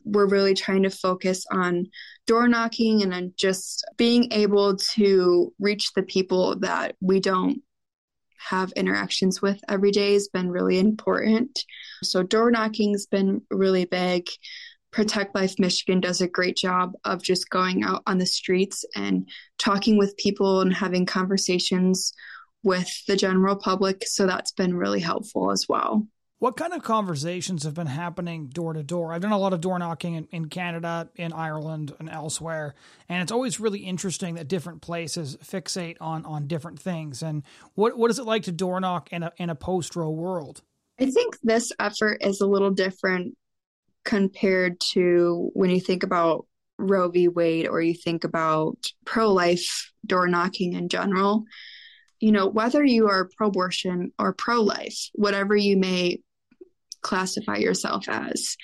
We're 0.04 0.28
really 0.28 0.54
trying 0.54 0.82
to 0.84 0.90
focus 0.90 1.44
on 1.50 1.86
door 2.26 2.48
knocking 2.48 3.02
and 3.02 3.12
then 3.12 3.34
just 3.36 3.84
being 3.96 4.32
able 4.32 4.76
to 4.94 5.52
reach 5.58 5.92
the 5.94 6.02
people 6.02 6.58
that 6.60 6.96
we 7.00 7.20
don't 7.20 7.62
have 8.48 8.72
interactions 8.72 9.42
with 9.42 9.60
every 9.68 9.90
day 9.90 10.12
has 10.12 10.28
been 10.28 10.50
really 10.50 10.78
important. 10.78 11.64
So 12.02 12.22
door 12.22 12.50
knocking's 12.50 13.06
been 13.06 13.42
really 13.50 13.84
big. 13.84 14.28
Protect 14.92 15.34
Life 15.34 15.58
Michigan 15.58 16.00
does 16.00 16.20
a 16.20 16.28
great 16.28 16.56
job 16.56 16.92
of 17.04 17.22
just 17.22 17.50
going 17.50 17.82
out 17.82 18.02
on 18.06 18.18
the 18.18 18.26
streets 18.26 18.84
and 18.94 19.28
talking 19.58 19.98
with 19.98 20.16
people 20.16 20.60
and 20.60 20.72
having 20.72 21.06
conversations 21.06 22.12
with 22.62 22.88
the 23.06 23.16
general 23.16 23.56
public. 23.56 24.04
So 24.06 24.26
that's 24.26 24.52
been 24.52 24.74
really 24.74 25.00
helpful 25.00 25.50
as 25.50 25.66
well. 25.68 26.06
What 26.38 26.58
kind 26.58 26.74
of 26.74 26.82
conversations 26.82 27.64
have 27.64 27.72
been 27.72 27.86
happening 27.86 28.48
door 28.48 28.74
to 28.74 28.82
door? 28.82 29.12
I've 29.12 29.22
done 29.22 29.32
a 29.32 29.38
lot 29.38 29.54
of 29.54 29.62
door 29.62 29.78
knocking 29.78 30.14
in, 30.14 30.28
in, 30.30 30.48
Canada, 30.50 31.08
in 31.16 31.32
Ireland, 31.32 31.94
and 31.98 32.10
elsewhere, 32.10 32.74
and 33.08 33.22
it's 33.22 33.32
always 33.32 33.58
really 33.58 33.80
interesting 33.80 34.34
that 34.34 34.46
different 34.46 34.82
places 34.82 35.38
fixate 35.42 35.96
on 35.98 36.26
on 36.26 36.46
different 36.46 36.78
things. 36.78 37.22
And 37.22 37.42
what 37.74 37.96
what 37.96 38.10
is 38.10 38.18
it 38.18 38.26
like 38.26 38.42
to 38.42 38.52
door 38.52 38.78
knock 38.80 39.10
in 39.12 39.22
a 39.22 39.32
in 39.38 39.48
a 39.48 39.54
post 39.54 39.96
Roe 39.96 40.10
world? 40.10 40.60
I 41.00 41.10
think 41.10 41.38
this 41.42 41.72
effort 41.80 42.18
is 42.20 42.42
a 42.42 42.46
little 42.46 42.70
different 42.70 43.34
compared 44.04 44.78
to 44.92 45.50
when 45.54 45.70
you 45.70 45.80
think 45.80 46.02
about 46.02 46.46
Roe 46.78 47.08
v. 47.08 47.28
Wade 47.28 47.66
or 47.66 47.80
you 47.80 47.94
think 47.94 48.24
about 48.24 48.92
pro 49.06 49.32
life 49.32 49.90
door 50.04 50.28
knocking 50.28 50.74
in 50.74 50.90
general. 50.90 51.44
You 52.20 52.32
know, 52.32 52.46
whether 52.46 52.84
you 52.84 53.08
are 53.08 53.30
pro 53.36 53.48
abortion 53.48 54.12
or 54.18 54.34
pro 54.34 54.62
life, 54.62 55.10
whatever 55.14 55.56
you 55.56 55.76
may 55.76 56.20
classify 57.06 57.56
yourself 57.56 58.08
as, 58.08 58.56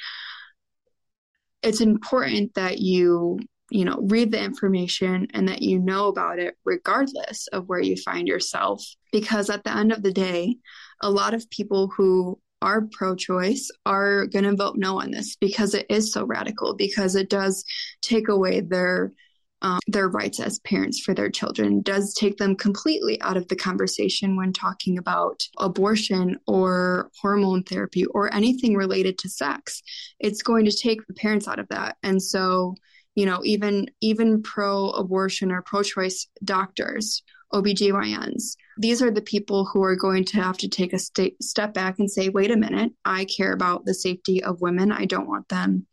it's 1.62 1.80
important 1.80 2.54
that 2.54 2.78
you 2.78 3.38
you 3.70 3.84
know 3.84 3.98
read 4.02 4.30
the 4.30 4.42
information 4.42 5.28
and 5.32 5.48
that 5.48 5.62
you 5.62 5.78
know 5.78 6.08
about 6.08 6.38
it 6.38 6.56
regardless 6.64 7.46
of 7.52 7.68
where 7.68 7.80
you 7.80 7.96
find 7.96 8.28
yourself 8.28 8.84
because 9.12 9.48
at 9.48 9.64
the 9.64 9.74
end 9.74 9.92
of 9.92 10.02
the 10.02 10.12
day 10.12 10.56
a 11.00 11.10
lot 11.10 11.32
of 11.32 11.48
people 11.48 11.90
who 11.96 12.38
are 12.62 12.88
pro 12.92 13.14
choice 13.14 13.70
are 13.84 14.26
going 14.26 14.44
to 14.44 14.54
vote 14.54 14.76
no 14.76 15.00
on 15.00 15.10
this 15.10 15.36
because 15.36 15.74
it 15.74 15.86
is 15.90 16.12
so 16.12 16.24
radical, 16.24 16.74
because 16.74 17.16
it 17.16 17.28
does 17.28 17.64
take 18.00 18.28
away 18.28 18.60
their. 18.60 19.12
Um, 19.62 19.78
their 19.86 20.08
rights 20.08 20.40
as 20.40 20.58
parents 20.60 21.00
for 21.00 21.14
their 21.14 21.30
children 21.30 21.82
does 21.82 22.14
take 22.14 22.36
them 22.36 22.56
completely 22.56 23.20
out 23.22 23.36
of 23.36 23.46
the 23.46 23.54
conversation 23.54 24.36
when 24.36 24.52
talking 24.52 24.98
about 24.98 25.44
abortion 25.56 26.36
or 26.48 27.10
hormone 27.20 27.62
therapy 27.62 28.04
or 28.06 28.34
anything 28.34 28.76
related 28.76 29.18
to 29.18 29.28
sex. 29.28 29.82
It's 30.18 30.42
going 30.42 30.64
to 30.64 30.76
take 30.76 31.06
the 31.06 31.14
parents 31.14 31.46
out 31.46 31.60
of 31.60 31.68
that. 31.68 31.96
And 32.02 32.20
so, 32.20 32.74
you 33.14 33.24
know, 33.24 33.40
even 33.44 33.88
even 34.00 34.42
pro 34.42 34.90
abortion 34.90 35.52
or 35.52 35.62
pro 35.62 35.84
choice 35.84 36.26
doctors 36.44 37.22
OBGYNs. 37.52 38.56
These 38.78 39.02
are 39.02 39.10
the 39.10 39.22
people 39.22 39.66
who 39.66 39.82
are 39.82 39.94
going 39.94 40.24
to 40.24 40.40
have 40.40 40.56
to 40.58 40.68
take 40.68 40.92
a 40.92 40.98
st- 40.98 41.40
step 41.42 41.74
back 41.74 41.98
and 41.98 42.10
say, 42.10 42.30
wait 42.30 42.50
a 42.50 42.56
minute, 42.56 42.92
I 43.04 43.26
care 43.26 43.52
about 43.52 43.84
the 43.84 43.94
safety 43.94 44.42
of 44.42 44.60
women. 44.60 44.90
I 44.90 45.04
don't 45.04 45.28
want 45.28 45.48
them 45.48 45.86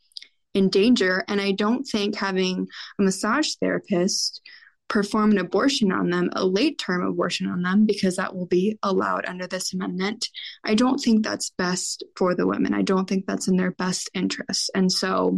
in 0.53 0.69
danger. 0.69 1.23
And 1.27 1.39
I 1.39 1.51
don't 1.51 1.83
think 1.83 2.15
having 2.15 2.67
a 2.99 3.03
massage 3.03 3.53
therapist 3.61 4.41
perform 4.87 5.31
an 5.31 5.37
abortion 5.37 5.91
on 5.91 6.09
them, 6.09 6.29
a 6.33 6.45
late 6.45 6.79
term 6.79 7.03
abortion 7.03 7.47
on 7.47 7.61
them, 7.61 7.85
because 7.85 8.15
that 8.15 8.35
will 8.35 8.47
be 8.47 8.77
allowed 8.81 9.25
under 9.25 9.47
this 9.47 9.73
amendment, 9.73 10.27
I 10.63 10.73
don't 10.73 10.97
think 10.97 11.23
that's 11.23 11.51
best 11.51 12.03
for 12.17 12.35
the 12.35 12.47
women. 12.47 12.73
I 12.73 12.81
don't 12.81 13.07
think 13.07 13.25
that's 13.25 13.47
in 13.47 13.55
their 13.55 13.71
best 13.71 14.09
interest. 14.13 14.71
And 14.73 14.91
so, 14.91 15.37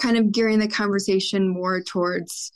kind 0.00 0.18
of 0.18 0.32
gearing 0.32 0.58
the 0.58 0.68
conversation 0.68 1.48
more 1.48 1.82
towards 1.82 2.52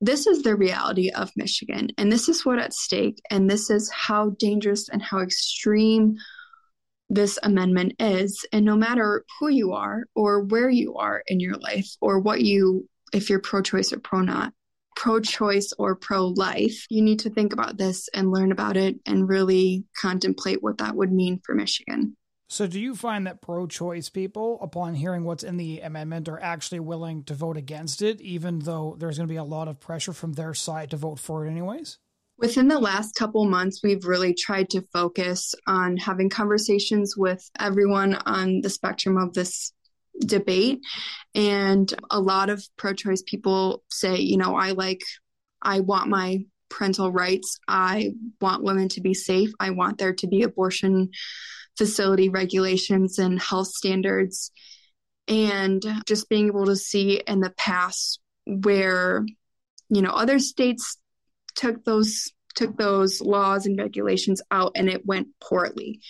this 0.00 0.26
is 0.26 0.42
the 0.42 0.56
reality 0.56 1.10
of 1.10 1.30
Michigan, 1.36 1.90
and 1.98 2.10
this 2.10 2.28
is 2.28 2.46
what 2.46 2.58
at 2.58 2.72
stake, 2.72 3.20
and 3.30 3.50
this 3.50 3.68
is 3.68 3.90
how 3.90 4.30
dangerous 4.38 4.88
and 4.88 5.02
how 5.02 5.20
extreme 5.20 6.16
this 7.10 7.38
amendment 7.42 7.94
is. 7.98 8.46
And 8.52 8.64
no 8.64 8.76
matter 8.76 9.24
who 9.38 9.48
you 9.48 9.72
are, 9.72 10.04
or 10.14 10.44
where 10.44 10.70
you 10.70 10.94
are 10.96 11.22
in 11.26 11.40
your 11.40 11.56
life, 11.56 11.88
or 12.00 12.20
what 12.20 12.40
you, 12.40 12.88
if 13.12 13.28
you're 13.28 13.40
pro 13.40 13.60
choice 13.60 13.92
or 13.92 13.98
pro 13.98 14.20
not, 14.20 14.54
pro 14.96 15.20
choice 15.20 15.72
or 15.78 15.96
pro 15.96 16.28
life, 16.28 16.86
you 16.88 17.02
need 17.02 17.18
to 17.20 17.30
think 17.30 17.52
about 17.52 17.76
this 17.76 18.08
and 18.14 18.30
learn 18.30 18.52
about 18.52 18.76
it 18.76 18.96
and 19.06 19.28
really 19.28 19.84
contemplate 20.00 20.62
what 20.62 20.78
that 20.78 20.94
would 20.94 21.12
mean 21.12 21.40
for 21.44 21.54
Michigan. 21.54 22.16
So, 22.48 22.66
do 22.66 22.80
you 22.80 22.96
find 22.96 23.28
that 23.28 23.40
pro 23.40 23.68
choice 23.68 24.08
people, 24.08 24.58
upon 24.60 24.94
hearing 24.94 25.22
what's 25.22 25.44
in 25.44 25.56
the 25.56 25.80
amendment, 25.80 26.28
are 26.28 26.40
actually 26.40 26.80
willing 26.80 27.22
to 27.24 27.34
vote 27.34 27.56
against 27.56 28.02
it, 28.02 28.20
even 28.20 28.58
though 28.58 28.96
there's 28.98 29.18
going 29.18 29.28
to 29.28 29.32
be 29.32 29.36
a 29.36 29.44
lot 29.44 29.68
of 29.68 29.78
pressure 29.78 30.12
from 30.12 30.32
their 30.32 30.52
side 30.52 30.90
to 30.90 30.96
vote 30.96 31.20
for 31.20 31.46
it, 31.46 31.50
anyways? 31.50 31.98
Within 32.40 32.68
the 32.68 32.78
last 32.78 33.14
couple 33.14 33.44
months, 33.44 33.80
we've 33.82 34.06
really 34.06 34.32
tried 34.32 34.70
to 34.70 34.80
focus 34.94 35.54
on 35.66 35.98
having 35.98 36.30
conversations 36.30 37.14
with 37.14 37.48
everyone 37.58 38.14
on 38.14 38.62
the 38.62 38.70
spectrum 38.70 39.18
of 39.18 39.34
this 39.34 39.74
debate. 40.18 40.80
And 41.34 41.92
a 42.10 42.18
lot 42.18 42.48
of 42.48 42.66
pro 42.78 42.94
choice 42.94 43.22
people 43.22 43.82
say, 43.90 44.16
you 44.16 44.38
know, 44.38 44.56
I 44.56 44.70
like, 44.70 45.02
I 45.60 45.80
want 45.80 46.08
my 46.08 46.44
parental 46.70 47.12
rights. 47.12 47.58
I 47.68 48.12
want 48.40 48.62
women 48.62 48.88
to 48.90 49.02
be 49.02 49.12
safe. 49.12 49.50
I 49.60 49.70
want 49.70 49.98
there 49.98 50.14
to 50.14 50.26
be 50.26 50.42
abortion 50.42 51.10
facility 51.76 52.30
regulations 52.30 53.18
and 53.18 53.40
health 53.40 53.68
standards 53.68 54.50
and 55.28 55.84
just 56.06 56.28
being 56.30 56.46
able 56.46 56.66
to 56.66 56.76
see 56.76 57.20
in 57.26 57.40
the 57.40 57.50
past 57.50 58.18
where 58.46 59.24
you 59.88 60.02
know 60.02 60.10
other 60.10 60.38
states 60.38 60.96
took 61.60 61.84
those 61.84 62.32
took 62.54 62.76
those 62.76 63.20
laws 63.20 63.66
and 63.66 63.78
regulations 63.78 64.42
out 64.50 64.72
and 64.74 64.88
it 64.88 65.06
went 65.06 65.28
poorly 65.40 66.00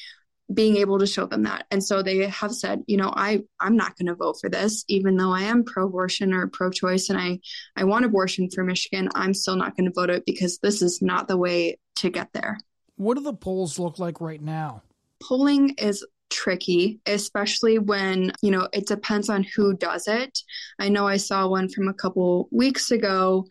being 0.52 0.78
able 0.78 0.98
to 0.98 1.06
show 1.06 1.26
them 1.26 1.44
that. 1.44 1.64
And 1.70 1.84
so 1.84 2.02
they 2.02 2.26
have 2.26 2.52
said 2.52 2.82
you 2.86 2.96
know 2.96 3.12
i 3.14 3.42
i'm 3.60 3.76
not 3.76 3.96
going 3.96 4.06
to 4.06 4.14
vote 4.14 4.38
for 4.40 4.48
this 4.48 4.84
even 4.88 5.16
though 5.16 5.32
i 5.32 5.42
am 5.42 5.64
pro 5.64 5.86
abortion 5.86 6.32
or 6.32 6.48
pro 6.48 6.70
choice 6.70 7.08
and 7.08 7.18
i 7.18 7.38
i 7.76 7.84
want 7.84 8.04
abortion 8.04 8.50
for 8.50 8.64
michigan 8.64 9.08
i'm 9.14 9.34
still 9.34 9.56
not 9.56 9.76
going 9.76 9.86
to 9.86 9.94
vote 9.94 10.10
it 10.10 10.24
because 10.26 10.58
this 10.58 10.82
is 10.82 11.00
not 11.00 11.28
the 11.28 11.36
way 11.36 11.76
to 12.00 12.10
get 12.10 12.32
there. 12.32 12.58
What 12.96 13.16
do 13.16 13.22
the 13.22 13.32
polls 13.32 13.78
look 13.78 13.98
like 13.98 14.20
right 14.20 14.42
now? 14.42 14.82
Polling 15.22 15.70
is 15.78 16.04
tricky, 16.30 17.00
especially 17.06 17.78
when, 17.78 18.32
you 18.42 18.50
know, 18.50 18.68
it 18.72 18.86
depends 18.86 19.28
on 19.28 19.44
who 19.44 19.74
does 19.74 20.06
it. 20.06 20.38
I 20.78 20.88
know 20.88 21.06
I 21.06 21.16
saw 21.16 21.48
one 21.48 21.68
from 21.68 21.88
a 21.88 21.94
couple 21.94 22.48
weeks 22.50 22.90
ago 22.90 23.46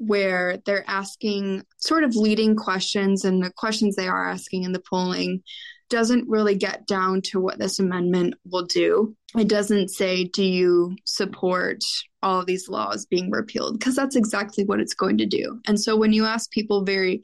where 0.00 0.56
they're 0.64 0.88
asking 0.88 1.62
sort 1.78 2.04
of 2.04 2.16
leading 2.16 2.56
questions, 2.56 3.24
and 3.24 3.42
the 3.42 3.52
questions 3.52 3.96
they 3.96 4.08
are 4.08 4.28
asking 4.28 4.62
in 4.62 4.72
the 4.72 4.82
polling 4.88 5.42
doesn't 5.90 6.28
really 6.28 6.54
get 6.54 6.86
down 6.86 7.20
to 7.20 7.40
what 7.40 7.58
this 7.58 7.78
amendment 7.78 8.34
will 8.50 8.64
do. 8.64 9.14
It 9.36 9.48
doesn't 9.48 9.90
say, 9.90 10.24
do 10.24 10.42
you 10.42 10.96
support 11.04 11.82
all 12.22 12.40
of 12.40 12.46
these 12.46 12.68
laws 12.68 13.04
being 13.06 13.30
repealed? 13.30 13.78
Because 13.78 13.96
that's 13.96 14.16
exactly 14.16 14.64
what 14.64 14.80
it's 14.80 14.94
going 14.94 15.18
to 15.18 15.26
do. 15.26 15.60
And 15.66 15.78
so 15.78 15.96
when 15.96 16.12
you 16.12 16.24
ask 16.24 16.50
people 16.50 16.84
very 16.84 17.22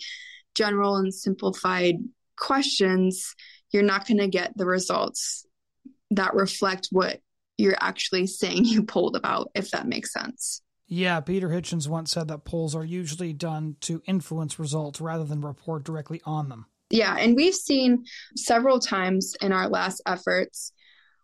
general 0.54 0.96
and 0.96 1.14
simplified 1.14 1.94
questions, 2.36 3.34
you're 3.72 3.82
not 3.82 4.06
going 4.06 4.18
to 4.18 4.28
get 4.28 4.52
the 4.56 4.66
results 4.66 5.46
that 6.10 6.34
reflect 6.34 6.88
what 6.90 7.20
you're 7.56 7.78
actually 7.80 8.26
saying 8.26 8.64
you 8.64 8.82
polled 8.82 9.16
about, 9.16 9.50
if 9.54 9.70
that 9.70 9.88
makes 9.88 10.12
sense. 10.12 10.60
Yeah, 10.88 11.20
Peter 11.20 11.48
Hitchens 11.48 11.88
once 11.88 12.12
said 12.12 12.28
that 12.28 12.44
polls 12.44 12.74
are 12.74 12.84
usually 12.84 13.32
done 13.32 13.76
to 13.82 14.02
influence 14.06 14.58
results 14.58 15.00
rather 15.00 15.24
than 15.24 15.40
report 15.40 15.84
directly 15.84 16.20
on 16.24 16.48
them. 16.48 16.66
Yeah, 16.90 17.16
and 17.18 17.34
we've 17.34 17.54
seen 17.54 18.04
several 18.36 18.78
times 18.78 19.34
in 19.40 19.52
our 19.52 19.68
last 19.68 20.00
efforts 20.06 20.72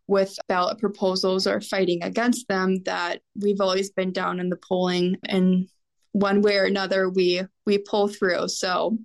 with 0.09 0.37
ballot 0.49 0.79
proposals 0.79 1.47
or 1.47 1.61
fighting 1.61 2.03
against 2.03 2.49
them 2.49 2.83
that 2.85 3.21
we've 3.41 3.61
always 3.61 3.91
been 3.91 4.13
down 4.13 4.41
in 4.41 4.49
the 4.49 4.57
polling 4.57 5.17
and 5.25 5.69
one 6.11 6.43
way 6.43 6.57
or 6.57 6.65
another 6.65 7.09
we 7.09 7.43
we 7.65 7.79
pull 7.79 8.09
through. 8.09 8.49
So 8.49 8.99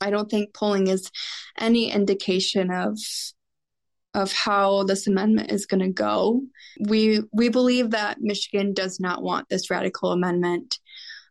I 0.00 0.10
don't 0.10 0.30
think 0.30 0.54
polling 0.54 0.88
is 0.88 1.10
any 1.58 1.92
indication 1.92 2.70
of 2.70 2.98
of 4.14 4.32
how 4.32 4.84
this 4.84 5.06
amendment 5.06 5.50
is 5.50 5.66
going 5.66 5.80
to 5.80 5.88
go. 5.88 6.42
We 6.80 7.20
we 7.32 7.48
believe 7.48 7.90
that 7.90 8.20
Michigan 8.20 8.74
does 8.74 9.00
not 9.00 9.22
want 9.22 9.48
this 9.48 9.70
radical 9.70 10.12
amendment 10.12 10.78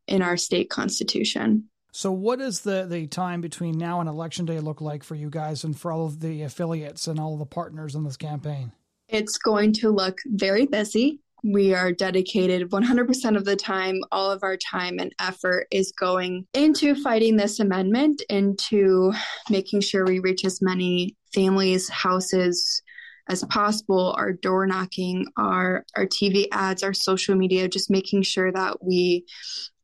in 0.08 0.22
our 0.22 0.38
state 0.38 0.70
constitution. 0.70 1.70
So 1.94 2.12
what 2.12 2.40
does 2.40 2.62
the 2.62 2.86
the 2.86 3.08
time 3.08 3.42
between 3.42 3.78
now 3.78 4.00
and 4.00 4.10
election 4.10 4.46
day 4.46 4.60
look 4.60 4.82
like 4.82 5.04
for 5.04 5.16
you 5.16 5.30
guys 5.30 5.64
and 5.64 5.78
for 5.78 5.92
all 5.92 6.06
of 6.06 6.20
the 6.20 6.44
affiliates 6.44 7.08
and 7.08 7.20
all 7.20 7.34
of 7.34 7.40
the 7.40 7.46
partners 7.46 7.96
in 7.96 8.04
this 8.04 8.18
campaign? 8.18 8.72
It's 9.08 9.38
going 9.38 9.74
to 9.74 9.90
look 9.90 10.20
very 10.26 10.66
busy. 10.66 11.20
We 11.44 11.74
are 11.74 11.92
dedicated 11.92 12.70
100% 12.70 13.38
of 13.38 13.46
the 13.46 13.56
time. 13.56 14.00
All 14.12 14.32
of 14.32 14.44
our 14.44 14.58
time 14.58 15.00
and 15.00 15.14
effort 15.20 15.68
is 15.72 15.92
going 15.92 16.46
into 16.54 16.96
fighting 16.96 17.36
this 17.36 17.60
amendment, 17.60 18.22
into 18.30 19.12
making 19.50 19.82
sure 19.82 20.06
we 20.06 20.20
reach 20.20 20.46
as 20.46 20.62
many 20.62 21.16
families, 21.34 21.90
houses, 21.90 22.82
as 23.30 23.44
possible 23.46 24.14
our 24.18 24.34
door 24.34 24.66
knocking 24.66 25.26
our 25.38 25.86
our 25.96 26.06
tv 26.06 26.48
ads 26.52 26.84
our 26.84 26.94
social 26.94 27.36
media 27.36 27.68
just 27.68 27.90
making 27.90 28.24
sure 28.24 28.52
that 28.52 28.84
we 28.84 29.24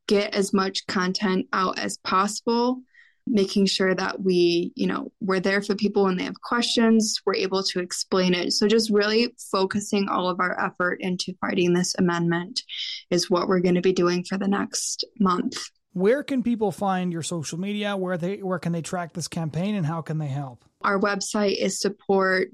get 0.07 0.33
as 0.33 0.53
much 0.53 0.85
content 0.87 1.45
out 1.53 1.77
as 1.77 1.97
possible 1.99 2.81
making 3.29 3.65
sure 3.65 3.93
that 3.95 4.21
we, 4.21 4.71
you 4.75 4.87
know, 4.87 5.11
we're 5.21 5.39
there 5.39 5.61
for 5.61 5.75
people 5.75 6.03
when 6.03 6.17
they 6.17 6.23
have 6.23 6.41
questions, 6.41 7.21
we're 7.25 7.35
able 7.35 7.63
to 7.63 7.79
explain 7.79 8.33
it. 8.33 8.53
So 8.53 8.67
just 8.67 8.89
really 8.89 9.33
focusing 9.51 10.09
all 10.09 10.29
of 10.29 10.39
our 10.39 10.59
effort 10.63 10.99
into 11.01 11.33
fighting 11.41 11.73
this 11.73 11.95
amendment 11.95 12.61
is 13.09 13.29
what 13.29 13.47
we're 13.47 13.59
going 13.59 13.75
to 13.75 13.81
be 13.81 13.93
doing 13.93 14.23
for 14.23 14.37
the 14.37 14.47
next 14.47 15.05
month. 15.19 15.69
Where 15.93 16.23
can 16.23 16.43
people 16.43 16.71
find 16.71 17.11
your 17.11 17.23
social 17.23 17.59
media? 17.59 17.97
Where 17.97 18.17
they 18.17 18.37
where 18.37 18.59
can 18.59 18.71
they 18.71 18.83
track 18.83 19.13
this 19.13 19.27
campaign 19.27 19.73
and 19.73 19.85
how 19.85 20.01
can 20.01 20.19
they 20.19 20.27
help? 20.27 20.63
Our 20.81 20.99
website 20.99 21.57
is 21.57 21.79
support 21.79 22.49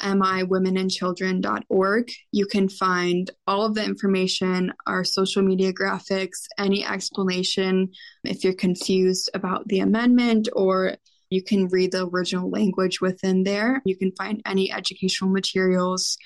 miwomenandchildren.org. 0.00 2.12
You 2.32 2.46
can 2.46 2.68
find 2.68 3.28
all 3.46 3.66
of 3.66 3.74
the 3.74 3.84
information, 3.84 4.72
our 4.86 5.04
social 5.04 5.42
media 5.42 5.72
graphics, 5.72 6.46
any 6.58 6.86
explanation 6.86 7.90
if 8.24 8.44
you're 8.44 8.54
confused 8.54 9.30
about 9.34 9.68
the 9.68 9.80
amendment 9.80 10.48
or 10.54 10.96
you 11.28 11.42
can 11.42 11.68
read 11.68 11.92
the 11.92 12.08
original 12.08 12.50
language 12.50 13.00
within 13.00 13.44
there. 13.44 13.82
You 13.84 13.96
can 13.96 14.12
find 14.12 14.42
any 14.46 14.72
educational 14.72 15.30
materials, 15.30 16.16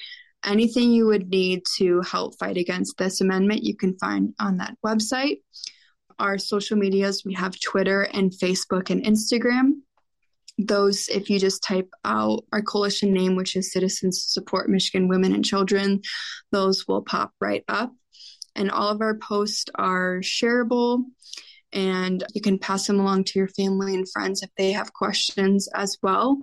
anything 0.45 0.93
you 0.93 1.07
would 1.07 1.29
need 1.29 1.65
to 1.77 2.01
help 2.03 2.39
fight 2.39 2.57
against 2.57 2.97
this 2.97 3.21
amendment, 3.21 3.65
you 3.65 3.77
can 3.77 3.99
find 3.99 4.35
on 4.39 4.59
that 4.59 4.77
website 4.85 5.39
our 6.19 6.39
social 6.39 6.77
medias. 6.77 7.25
We 7.25 7.35
have 7.35 7.59
Twitter 7.61 8.03
and 8.03 8.31
Facebook 8.31 8.91
and 8.91 9.05
Instagram. 9.05 9.81
Those, 10.59 11.09
if 11.09 11.31
you 11.31 11.39
just 11.39 11.63
type 11.63 11.91
out 12.05 12.45
our 12.53 12.63
coalition 12.63 13.13
name, 13.13 13.37
which 13.37 13.57
is 13.57 13.73
Citizens 13.73 14.25
Support 14.29 14.71
Michigan 14.71 15.09
Women 15.09 15.35
and 15.35 15.45
Children, 15.45 16.01
those 16.53 16.87
will 16.87 17.03
pop 17.03 17.33
right 17.41 17.65
up. 17.69 17.93
And 18.55 18.71
all 18.71 18.89
of 18.89 19.01
our 19.01 19.19
posts 19.19 19.67
are 19.75 20.21
shareable 20.21 21.05
and 21.73 22.23
you 22.35 22.41
can 22.41 22.59
pass 22.59 22.87
them 22.87 23.01
along 23.01 23.25
to 23.25 23.39
your 23.39 23.49
family 23.49 23.95
and 23.95 24.09
friends 24.09 24.43
if 24.43 24.51
they 24.57 24.73
have 24.73 24.93
questions 24.93 25.69
as 25.75 25.99
well. 26.03 26.39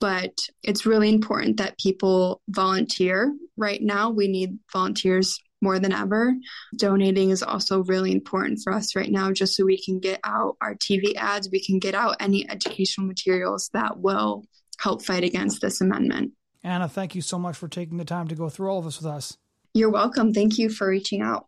But 0.00 0.38
it's 0.62 0.86
really 0.86 1.10
important 1.10 1.58
that 1.58 1.78
people 1.78 2.40
volunteer. 2.48 3.36
Right 3.58 3.82
now, 3.82 4.08
we 4.08 4.28
need 4.28 4.58
volunteers 4.72 5.38
more 5.60 5.78
than 5.78 5.92
ever. 5.92 6.34
Donating 6.76 7.30
is 7.30 7.42
also 7.42 7.84
really 7.84 8.12
important 8.12 8.60
for 8.62 8.72
us 8.72 8.96
right 8.96 9.10
now, 9.10 9.32
just 9.32 9.56
so 9.56 9.64
we 9.64 9.82
can 9.82 9.98
get 9.98 10.20
out 10.24 10.56
our 10.60 10.74
TV 10.74 11.14
ads, 11.16 11.50
we 11.50 11.64
can 11.64 11.78
get 11.78 11.94
out 11.94 12.16
any 12.20 12.48
educational 12.50 13.06
materials 13.06 13.70
that 13.72 13.98
will 13.98 14.44
help 14.78 15.04
fight 15.04 15.24
against 15.24 15.60
this 15.60 15.80
amendment. 15.80 16.32
Anna, 16.62 16.88
thank 16.88 17.14
you 17.14 17.22
so 17.22 17.38
much 17.38 17.56
for 17.56 17.68
taking 17.68 17.96
the 17.96 18.04
time 18.04 18.28
to 18.28 18.34
go 18.34 18.48
through 18.48 18.70
all 18.70 18.78
of 18.80 18.84
this 18.84 18.98
with 18.98 19.06
us. 19.06 19.36
You're 19.72 19.90
welcome. 19.90 20.34
Thank 20.34 20.58
you 20.58 20.68
for 20.68 20.88
reaching 20.88 21.22
out. 21.22 21.46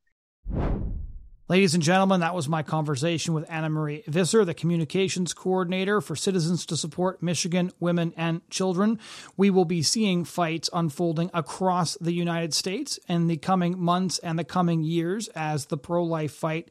Ladies 1.53 1.75
and 1.75 1.83
gentlemen, 1.83 2.21
that 2.21 2.35
was 2.35 2.49
my 2.49 2.63
conversation 2.63 3.35
with 3.35 3.45
Anna 3.47 3.69
Marie 3.69 4.03
Visser, 4.07 4.43
the 4.43 4.55
communications 4.55 5.35
coordinator 5.35 6.01
for 6.01 6.17
Citizens 6.17 6.65
to 6.65 6.79
Support 6.79 7.23
Michigan 7.23 7.71
Women 7.79 8.15
and 8.17 8.41
Children. 8.49 8.99
We 9.37 9.51
will 9.51 9.67
be 9.67 9.83
seeing 9.83 10.25
fights 10.25 10.71
unfolding 10.73 11.31
across 11.35 11.99
the 12.01 12.15
United 12.15 12.55
States 12.55 12.99
in 13.07 13.27
the 13.27 13.37
coming 13.37 13.79
months 13.79 14.19
and 14.21 14.39
the 14.39 14.45
coming 14.45 14.83
years 14.83 15.29
as 15.37 15.67
the 15.67 15.77
pro 15.77 16.03
life 16.03 16.33
fight 16.33 16.71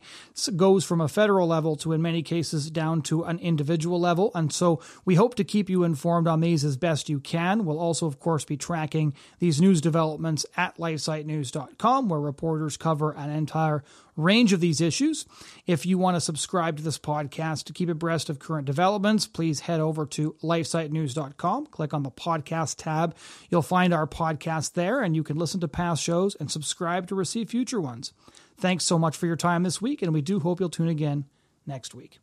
goes 0.56 0.84
from 0.84 1.00
a 1.00 1.08
federal 1.08 1.48
level 1.48 1.76
to, 1.76 1.94
in 1.94 2.02
many 2.02 2.24
cases, 2.24 2.72
down 2.72 3.04
to 3.04 3.24
an 3.26 3.38
individual 3.38 4.00
level. 4.00 4.32
And 4.34 4.52
so 4.52 4.82
we 5.06 5.14
hope 5.14 5.36
to 5.36 5.44
keep 5.44 5.70
you 5.70 5.84
informed 5.84 6.28
on 6.28 6.40
these 6.40 6.66
as 6.66 6.76
best 6.76 7.08
you 7.08 7.20
can. 7.20 7.66
We'll 7.66 7.80
also, 7.80 8.08
of 8.08 8.20
course, 8.20 8.46
be 8.46 8.58
tracking 8.58 9.14
these 9.38 9.62
news 9.62 9.80
developments 9.80 10.44
at 10.58 10.78
lifesitenews.com, 10.78 12.10
where 12.10 12.20
reporters 12.20 12.78
cover 12.78 13.12
an 13.12 13.30
entire 13.30 13.84
range 14.16 14.54
of 14.54 14.60
these 14.60 14.82
issues. 14.82 15.26
If 15.66 15.86
you 15.86 15.98
want 15.98 16.16
to 16.16 16.22
subscribe 16.22 16.78
to 16.78 16.84
this 16.84 16.98
podcast 16.98 17.66
to 17.66 17.74
keep 17.74 17.90
abreast 17.90 18.30
of 18.30 18.40
current 18.40 18.66
developments, 18.66 19.28
please 19.28 19.62
head 19.62 19.80
over 19.80 20.06
to 20.08 20.36
lifesitenews.com, 20.44 21.68
click 21.68 21.94
on 21.94 22.04
the 22.04 22.12
podcast 22.12 22.76
tab. 22.78 23.16
You'll 23.50 23.62
find 23.62 23.94
our 23.94 24.08
podcast 24.08 24.74
there, 24.74 25.02
and 25.02 25.16
you 25.16 25.24
can 25.24 25.38
listen 25.38 25.60
to 25.62 25.68
past 25.68 26.04
shows 26.04 26.36
and 26.36 26.50
subscribe 26.50 27.08
to 27.08 27.16
receive 27.16 27.50
future 27.50 27.82
ones. 27.82 28.14
Thanks 28.58 28.86
so 28.86 29.00
much 29.00 29.18
for 29.18 29.26
your 29.26 29.36
time 29.36 29.64
this 29.64 29.82
week, 29.82 30.02
and 30.02 30.14
we 30.14 30.22
do 30.22 30.40
hope 30.40 30.60
you'll 30.60 30.70
tune 30.70 30.88
again 30.88 31.26
next 31.66 31.94
week. 31.94 32.22